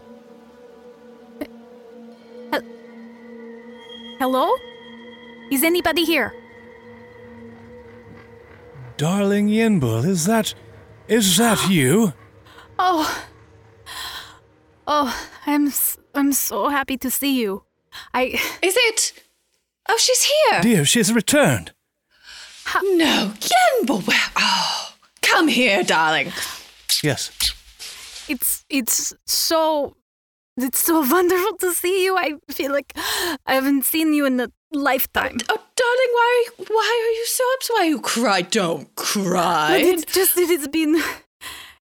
[4.18, 4.52] Hello?
[5.50, 6.34] Is anybody here?
[8.96, 10.54] Darling Yenbul, is that
[11.06, 12.12] is that you?
[12.78, 13.24] Oh.
[14.86, 17.62] Oh, I'm s- I'm so happy to see you.
[18.12, 19.12] I Is it?
[19.88, 20.60] Oh, she's here.
[20.60, 21.72] Dear, she's returned.
[22.82, 24.02] No, Yenbo.
[24.36, 26.32] Oh, come here, darling.
[27.02, 27.30] Yes.
[28.28, 29.96] it's it's so
[30.58, 32.16] it's so wonderful to see you.
[32.16, 32.92] I feel like
[33.46, 35.38] I haven't seen you in a lifetime.
[35.48, 36.46] Oh, darling, why?
[36.68, 37.74] Why are you so upset?
[37.78, 38.42] Why you cry?
[38.42, 39.68] Don't cry.
[39.72, 41.00] But it's just it has been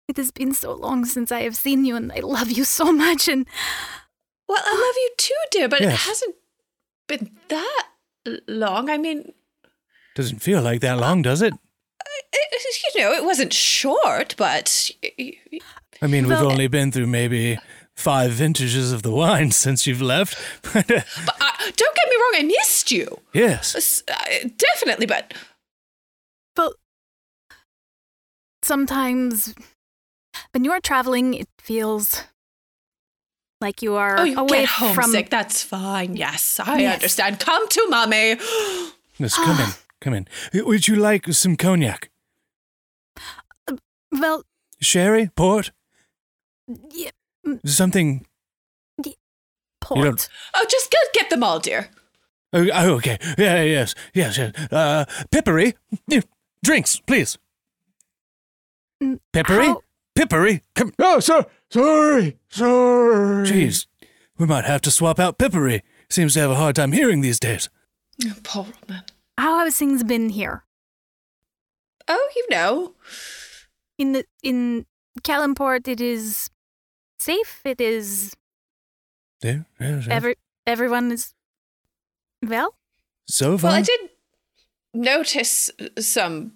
[0.07, 2.91] it has been so long since I have seen you and I love you so
[2.93, 3.47] much and
[4.47, 6.35] Well, I love you too, dear, but it hasn't
[7.07, 7.94] been that l-
[8.47, 8.89] long.
[8.89, 9.33] I mean,
[10.15, 11.53] Doesn't feel like that long, does it?
[12.33, 14.91] it, you know, it wasn't short, but
[16.01, 17.57] I mean, we've Well, only been through maybe
[17.95, 20.37] five vintages of the wine since you've left.
[20.73, 21.01] but uh,
[21.61, 22.33] don't get me wrong.
[22.35, 23.19] I missed you.
[23.33, 24.03] yes.
[24.07, 25.33] Uh, definitely, but
[26.55, 26.73] but
[28.63, 29.53] sometimes
[30.51, 32.23] when you're traveling it feels
[33.65, 35.29] like you are oh, you away get from homesick.
[35.29, 36.15] That's fine.
[36.15, 36.93] Yes, I Yes.
[36.95, 37.39] understand.
[37.39, 38.37] Come to mommy.
[39.17, 39.69] Yes, come in.
[40.01, 40.27] Come in.
[40.53, 42.09] Would you like some cognac?
[44.11, 44.43] well
[44.81, 45.29] Sherry?
[45.35, 45.71] Port?
[46.93, 47.11] yeah,
[47.65, 48.25] Something?
[49.79, 50.27] port.
[50.53, 51.89] Oh, just get, get them all, dear.
[52.51, 53.17] Oh, oh, okay.
[53.37, 54.51] Yeah, yes, yes, yes.
[54.71, 55.75] Uh, peppery?
[56.63, 57.37] Drinks, please.
[59.01, 59.67] Mm, Peppery?
[59.67, 59.81] how-
[60.15, 60.91] Pippery, come.
[60.97, 61.45] Oh, so,
[61.75, 63.47] sorry, sorry.
[63.47, 63.87] Jeez,
[64.37, 65.83] we might have to swap out Pippery.
[66.09, 67.69] Seems to have a hard time hearing these days.
[68.25, 69.03] Oh, poor woman.
[69.37, 70.63] How have things been here?
[72.07, 72.93] Oh, you know.
[73.97, 74.85] In the in
[75.23, 76.49] Calimport, it is
[77.19, 77.61] safe.
[77.65, 78.35] It is
[79.43, 80.13] Yeah, yeah, yeah.
[80.13, 80.35] every
[80.67, 81.33] everyone is
[82.41, 82.75] well.
[83.27, 83.71] so far.
[83.71, 83.99] Well, I did
[84.93, 86.53] notice some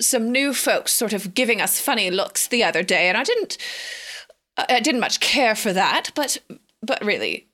[0.00, 3.56] some new folks sort of giving us funny looks the other day, and I didn't
[4.56, 6.38] I I didn't much care for that, but
[6.82, 7.48] but really,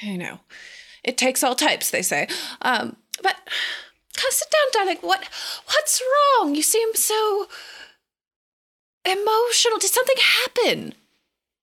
[0.00, 0.40] you know,
[1.02, 2.28] it takes all types, they say.
[2.62, 3.36] Um, but
[4.16, 4.98] come sit down, darling.
[5.00, 5.28] What
[5.66, 6.02] what's
[6.40, 6.54] wrong?
[6.54, 7.46] You seem so
[9.04, 9.78] emotional.
[9.78, 10.94] Did something happen?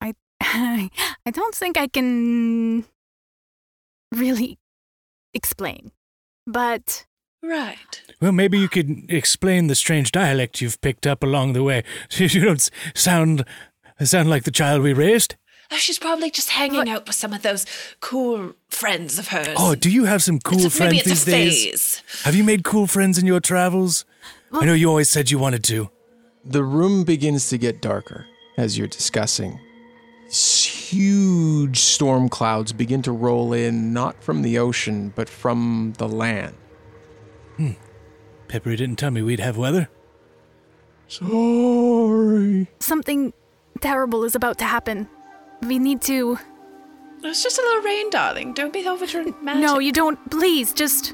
[0.02, 0.14] I
[1.26, 2.86] I don't think I can
[4.12, 4.58] really
[5.34, 5.92] explain,
[6.46, 7.06] but
[7.44, 8.04] Right.
[8.22, 11.84] Well, maybe you could explain the strange dialect you've picked up along the way.
[12.20, 12.70] You don't s-
[14.08, 15.36] sound sound like the child we raised.
[15.74, 17.66] Oh, she's probably just hanging out with some of those
[18.02, 19.56] cool friends of hers.
[19.58, 22.04] Oh, do you have some cool It's a- friends maybe it's these a days?
[22.24, 24.04] Have you made cool friends in your travels?
[24.52, 25.90] I know you always said you wanted to.
[26.44, 28.26] The room begins to get darker
[28.58, 29.60] as you're discussing.
[30.30, 36.56] Huge storm clouds begin to roll in, not from the ocean, but from the land.
[37.58, 37.72] Hmm.
[38.50, 39.90] Peppery didn't tell me we'd have weather.
[41.08, 42.68] Sorry.
[42.80, 43.34] something
[43.80, 45.08] terrible is about to happen.
[45.62, 46.38] We need to.
[47.24, 48.54] It's just a little rain, darling.
[48.54, 49.62] Don't be over dramatic.
[49.62, 50.18] No, you don't.
[50.32, 51.14] Please, just.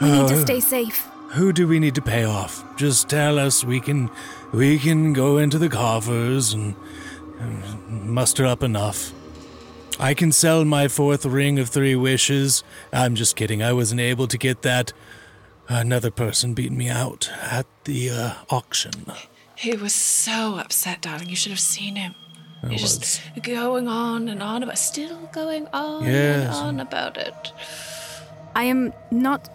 [0.00, 1.06] We need to Uh, stay safe.
[1.30, 2.64] Who do we need to pay off?
[2.76, 3.64] Just tell us.
[3.64, 4.10] We can,
[4.52, 6.74] we can go into the coffers and,
[7.38, 9.12] and muster up enough.
[9.98, 12.62] I can sell my fourth ring of three wishes.
[12.92, 13.62] I'm just kidding.
[13.62, 14.92] I wasn't able to get that.
[15.68, 18.92] Another person beat me out at the uh, auction.
[19.56, 21.28] He was so upset, darling.
[21.30, 22.14] You should have seen him.
[22.62, 26.56] I He's just going on and on about, still going on Yes.
[26.58, 27.52] and on about it.
[28.54, 29.48] I am not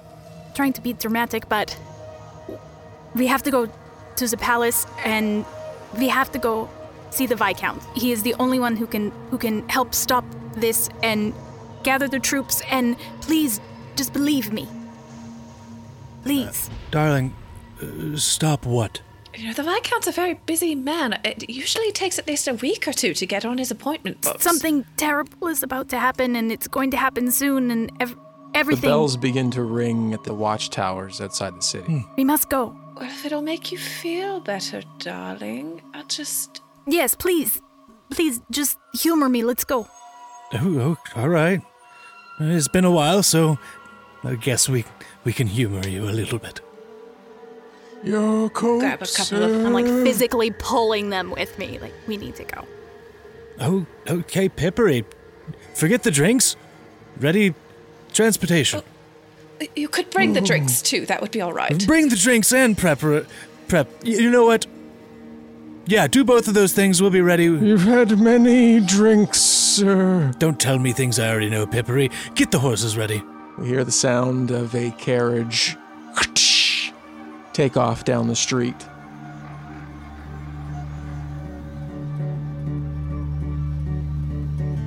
[0.56, 1.78] trying to be dramatic, but
[3.16, 3.70] we have to go
[4.16, 5.45] to the palace and
[5.97, 6.68] we have to go
[7.12, 7.82] see the viscount.
[7.95, 10.24] He is the only one who can who can help stop
[10.56, 11.34] this and
[11.84, 12.62] gather the troops.
[12.72, 13.60] And please,
[13.95, 14.68] just believe me.
[16.24, 16.70] Please.
[16.91, 17.34] Darling,
[17.82, 19.02] uh, stop what?
[19.38, 21.19] You know, the Viscount's a very busy man.
[21.23, 24.43] It usually takes at least a week or two to get on his appointment books.
[24.43, 28.15] Something terrible is about to happen, and it's going to happen soon, and ev-
[28.53, 28.89] The everything.
[28.89, 31.86] bells begin to ring at the watchtowers outside the city.
[31.86, 31.99] Hmm.
[32.17, 32.75] We must go.
[32.95, 36.61] Well, if it'll make you feel better, darling, I'll just.
[36.86, 37.61] Yes, please.
[38.09, 39.43] Please, just humor me.
[39.43, 39.88] Let's go.
[40.53, 41.61] Oh, oh, all right.
[42.41, 43.57] It's been a while, so
[44.25, 44.84] I guess we
[45.23, 46.59] we can humor you a little bit.
[48.04, 48.80] Your coat.
[48.80, 49.66] Grab a couple of.
[49.66, 51.80] I'm like physically pulling them with me.
[51.80, 52.66] Like, we need to go.
[53.60, 55.06] Oh, okay, Peppery.
[55.76, 56.56] Forget the drinks.
[57.20, 57.54] Ready?
[58.14, 58.82] Transportation.
[59.62, 60.45] Oh, you could bring the oh.
[60.45, 61.06] drinks too.
[61.06, 61.86] That would be all right.
[61.86, 63.28] Bring the drinks and prepper
[63.68, 63.88] prep.
[64.04, 64.66] You know what?
[65.86, 67.02] Yeah, do both of those things.
[67.02, 67.45] We'll be ready.
[67.45, 70.32] You've had many drinks, sir.
[70.38, 72.12] Don't tell me things I already know, Peppery.
[72.36, 73.24] Get the horses ready.
[73.58, 75.76] We hear the sound of a carriage
[77.54, 78.88] take off down the street.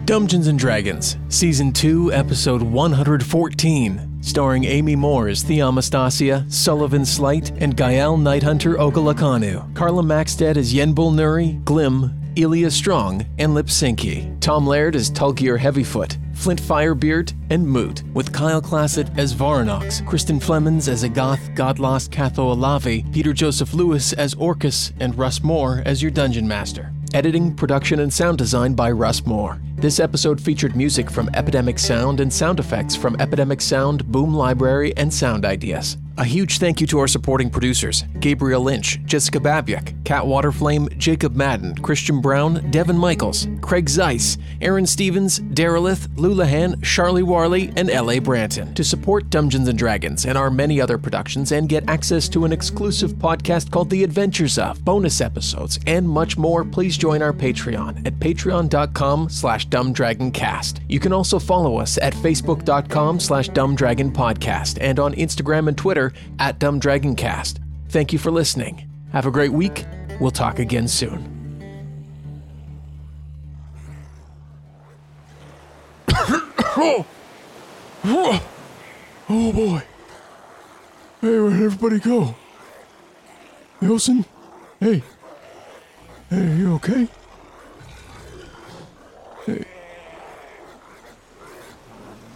[0.05, 7.75] Dungeons and Dragons, Season 2, Episode 114, starring Amy Moore as Theomastasia, Sullivan Slight, and
[7.75, 9.75] Gael Nighthunter Ogalakanu.
[9.75, 14.41] Carla Maxted as Yenbul Nuri, Glim, Elia Strong, and Lipsinki.
[14.41, 20.41] Tom Laird as Tulgir Heavyfoot, Flint Firebeard, and Moot, with Kyle Classett as Voranox, Kristen
[20.41, 26.03] Flemons as Agath Godlost Catho Alavi, Peter Joseph Lewis as Orcus, and Russ Moore as
[26.03, 26.93] your Dungeon Master.
[27.15, 29.61] Editing, production, and sound design by Russ Moore.
[29.77, 34.97] This episode featured music from Epidemic Sound and sound effects from Epidemic Sound, Boom Library,
[34.97, 35.97] and Sound Ideas.
[36.17, 41.35] A huge thank you to our supporting producers Gabriel Lynch, Jessica Babiak, Kat Waterflame, Jacob
[41.35, 48.21] Madden, Christian Brown, Devin Michaels, Craig Zeiss, Aaron Stevens, Darylith, Lulahan, Charlie Warley, and L.A.
[48.21, 48.73] Branton.
[48.77, 52.53] To support Dungeons and Dragons and our many other productions and get access to an
[52.53, 58.07] exclusive podcast called The Adventures of, bonus episodes, and much more, please join our Patreon
[58.07, 60.79] at patreon.com slash dumbdragoncast.
[60.89, 66.04] You can also follow us at facebook.com slash dumbdragonpodcast and on Instagram and Twitter
[66.39, 67.59] at dumbdragoncast.
[67.89, 68.89] Thank you for listening.
[69.13, 69.85] Have a great week.
[70.21, 71.31] We'll talk again soon.
[76.77, 77.07] oh.
[79.29, 79.83] oh boy.
[81.21, 82.35] Hey, where'd everybody go?
[83.81, 84.25] Wilson?
[84.81, 85.03] Hey.
[86.31, 87.09] Hey, you okay?
[89.47, 89.65] Hey.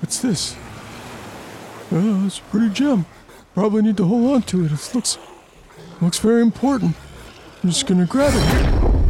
[0.01, 0.57] What's this?
[1.91, 3.07] Oh, a pretty gem.
[3.59, 4.71] Probably need to hold on to it.
[4.71, 5.19] It looks
[6.01, 6.95] looks very important.
[7.65, 9.03] I'm just gonna grab it.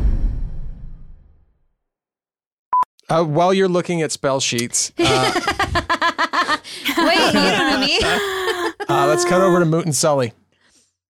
[3.11, 5.33] Uh, while you're looking at spell sheets, uh,
[6.97, 7.99] Wait, you don't know me.
[8.89, 10.33] uh, let's cut over to Moot and Sully.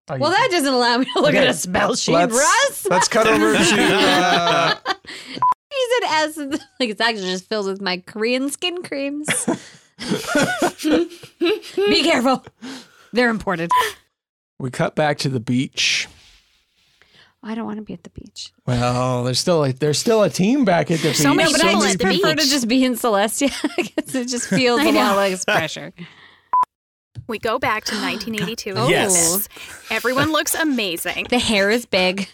[0.08, 2.86] well, that doesn't allow me to look Okay, at a spell sheet, let's- Russ.
[2.90, 4.74] let's cut over to, uh,
[5.04, 6.36] He said S,
[6.80, 9.28] like it's actually just filled with my Korean skin creams.
[11.76, 12.44] Be careful.
[13.12, 13.70] They're imported.
[14.60, 16.08] We cut back to the beach.
[17.44, 18.50] I don't want to be at the beach.
[18.66, 21.22] Well, there's still a, there's still a team back at the beach.
[21.22, 22.30] no, but I so just many prefer people.
[22.44, 25.14] to just be in Celestia because it just feels a lot know.
[25.16, 25.92] less pressure.
[27.28, 28.74] We go back to 1982.
[28.74, 29.48] and Yes.
[29.90, 31.28] Everyone looks amazing.
[31.30, 32.28] The hair is big.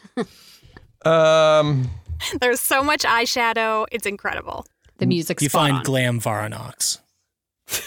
[1.05, 1.91] Um,
[2.41, 3.85] There's so much eyeshadow.
[3.93, 4.65] It's incredible.
[4.97, 5.83] The music's You find on.
[5.83, 7.01] Glam Voranox.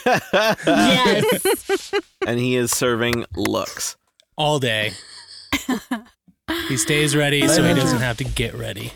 [0.05, 1.93] Yes.
[2.27, 3.95] and he is serving looks
[4.35, 4.93] all day.
[6.67, 8.91] He stays ready so he doesn't have to get ready.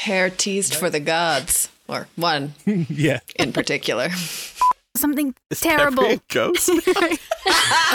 [0.00, 3.20] Hair teased for the gods, or one yeah.
[3.36, 4.10] in particular.
[4.96, 6.16] Something terrible.
[6.28, 6.70] ghost?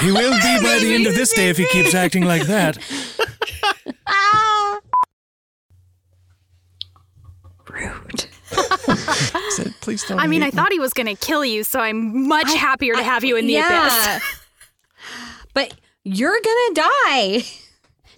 [0.02, 2.78] He will be by the end of this day if he keeps acting like that.
[7.70, 8.26] Rude.
[9.50, 10.20] Said, Please don't.
[10.20, 12.94] I mean, I me." thought he was going to kill you, so I'm much happier
[12.96, 14.16] to have you in the yeah.
[14.18, 14.24] abyss.
[15.54, 15.74] But
[16.04, 17.44] you're gonna die.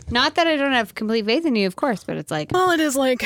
[0.09, 2.71] Not that I don't have complete faith in you, of course, but it's like Well,
[2.71, 3.23] it is like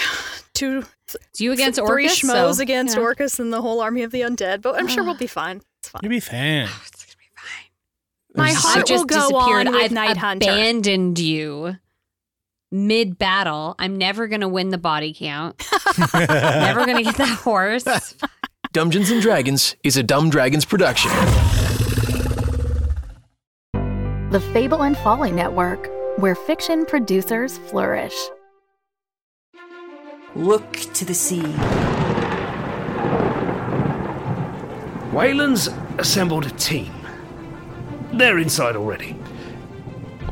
[0.54, 0.84] two.
[1.06, 2.22] it's you against three Orcus.
[2.22, 3.06] schmoes so, against you know.
[3.08, 5.62] Orcus and the whole army of the undead, but I'm sure we'll be fine.
[5.80, 6.02] It's fine.
[6.04, 6.68] You'll be fan.
[8.36, 9.68] My I've heart just will go disappeared.
[9.68, 10.50] on with I've Night Hunter.
[10.50, 11.78] abandoned you
[12.72, 13.76] mid battle.
[13.80, 15.62] I'm never gonna win the body count.
[16.14, 17.84] never gonna get that horse.
[18.74, 21.12] Dungeons and Dragons is a Dumb Dragons production.
[24.32, 28.16] The Fable and Folly Network, where fiction producers flourish.
[30.36, 31.54] Look to the sea.
[35.12, 35.68] Wayland's
[35.98, 36.94] assembled a team.
[38.14, 39.18] They're inside already.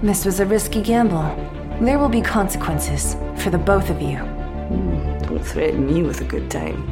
[0.02, 1.36] This was a risky gamble.
[1.82, 4.18] There will be consequences for the both of you.
[4.18, 6.84] Hmm, don't threaten me with a good time.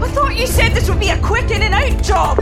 [0.00, 2.38] I thought you said this would be a quick in and out job.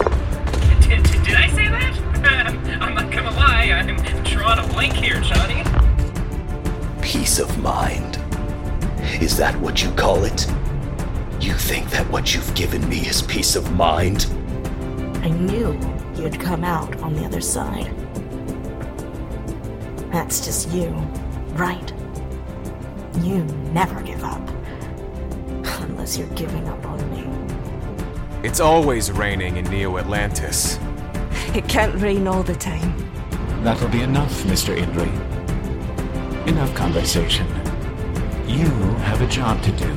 [0.82, 1.98] Did, did I say that?
[2.82, 5.64] I'm not gonna lie, I'm drawing a blank here, Johnny.
[7.00, 8.18] Peace of mind.
[9.22, 10.46] Is that what you call it?
[11.40, 14.26] You think that what you've given me is peace of mind?
[15.22, 15.78] I knew
[16.16, 17.94] you'd come out on the other side.
[20.12, 20.88] That's just you,
[21.54, 21.92] right?
[23.20, 24.40] You never give up.
[25.80, 28.46] Unless you're giving up on me.
[28.46, 30.80] It's always raining in Neo Atlantis.
[31.54, 32.92] It can't rain all the time.
[33.62, 34.76] That'll be enough, Mr.
[34.76, 35.08] Indri.
[36.48, 37.46] Enough conversation.
[38.48, 38.66] You
[39.06, 39.94] have a job to do.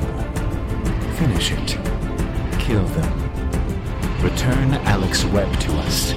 [1.16, 1.78] Finish it.
[2.60, 3.25] Kill them.
[4.26, 6.12] Return Alex Webb to us.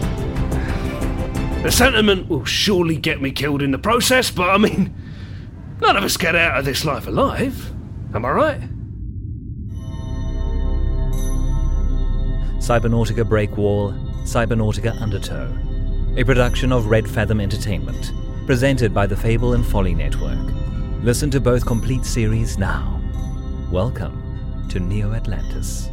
[1.62, 4.96] The sentiment will surely get me killed in the process, but I mean,
[5.80, 7.72] none of us get out of this life alive.
[8.16, 8.62] Am I right?
[12.58, 13.92] Cybernautica Break Wall,
[14.24, 15.48] Cybernautica Undertow,
[16.18, 18.12] a production of Red Fathom Entertainment,
[18.48, 20.52] presented by the Fable and Folly Network.
[21.04, 23.00] Listen to both complete series now.
[23.72, 25.92] Welcome to Neo Atlantis.